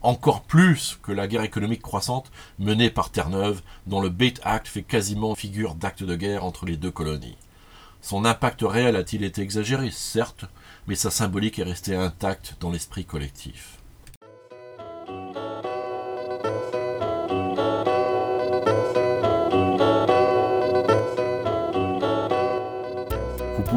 Encore 0.01 0.41
plus 0.41 0.97
que 1.03 1.11
la 1.11 1.27
guerre 1.27 1.43
économique 1.43 1.83
croissante 1.83 2.31
menée 2.57 2.89
par 2.89 3.11
Terre-Neuve, 3.11 3.61
dont 3.85 4.01
le 4.01 4.09
Bait 4.09 4.33
Act 4.43 4.67
fait 4.67 4.81
quasiment 4.81 5.35
figure 5.35 5.75
d'acte 5.75 6.03
de 6.03 6.15
guerre 6.15 6.45
entre 6.45 6.65
les 6.65 6.77
deux 6.77 6.91
colonies. 6.91 7.37
Son 8.01 8.25
impact 8.25 8.61
réel 8.63 8.95
a-t-il 8.95 9.23
été 9.23 9.41
exagéré? 9.41 9.91
Certes, 9.91 10.45
mais 10.87 10.95
sa 10.95 11.11
symbolique 11.11 11.59
est 11.59 11.63
restée 11.63 11.95
intacte 11.95 12.55
dans 12.59 12.71
l'esprit 12.71 13.05
collectif. 13.05 13.78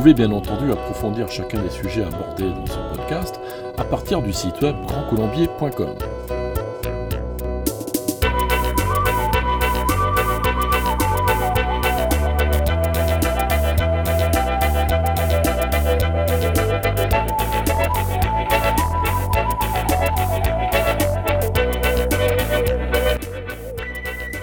Pouvez 0.02 0.14
bien 0.14 0.32
entendu 0.32 0.72
approfondir 0.72 1.30
chacun 1.30 1.62
des 1.62 1.70
sujets 1.70 2.02
abordés 2.02 2.48
dans 2.48 2.66
ce 2.66 2.96
podcast 2.96 3.38
à 3.78 3.84
partir 3.84 4.20
du 4.20 4.32
site 4.32 4.60
web 4.60 4.74
grandcolombier.com. 4.88 5.94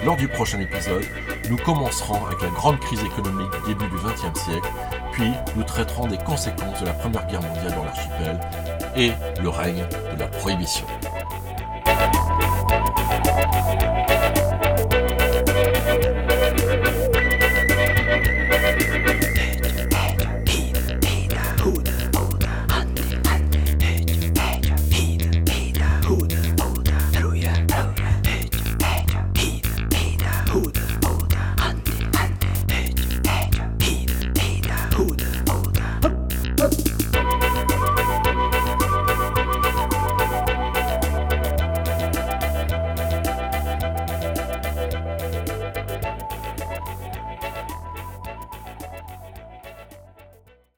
Lors 0.06 0.16
du 0.16 0.26
prochain 0.26 0.58
épisode, 0.60 1.04
nous 1.50 1.56
commencerons 1.56 2.24
avec 2.26 2.40
la 2.42 2.48
grande 2.50 2.78
crise 2.78 3.02
économique 3.02 3.50
du 3.66 3.74
début 3.74 3.88
du 3.88 3.96
XXe 3.96 4.40
siècle, 4.40 4.68
puis 5.12 5.30
nous 5.56 5.64
traiterons 5.64 6.06
des 6.06 6.18
conséquences 6.18 6.80
de 6.80 6.86
la 6.86 6.92
Première 6.92 7.26
Guerre 7.26 7.42
mondiale 7.42 7.74
dans 7.74 7.84
l'archipel 7.84 8.40
et 8.96 9.10
le 9.42 9.48
règne 9.48 9.84
de 10.14 10.20
la 10.20 10.28
prohibition. 10.28 10.86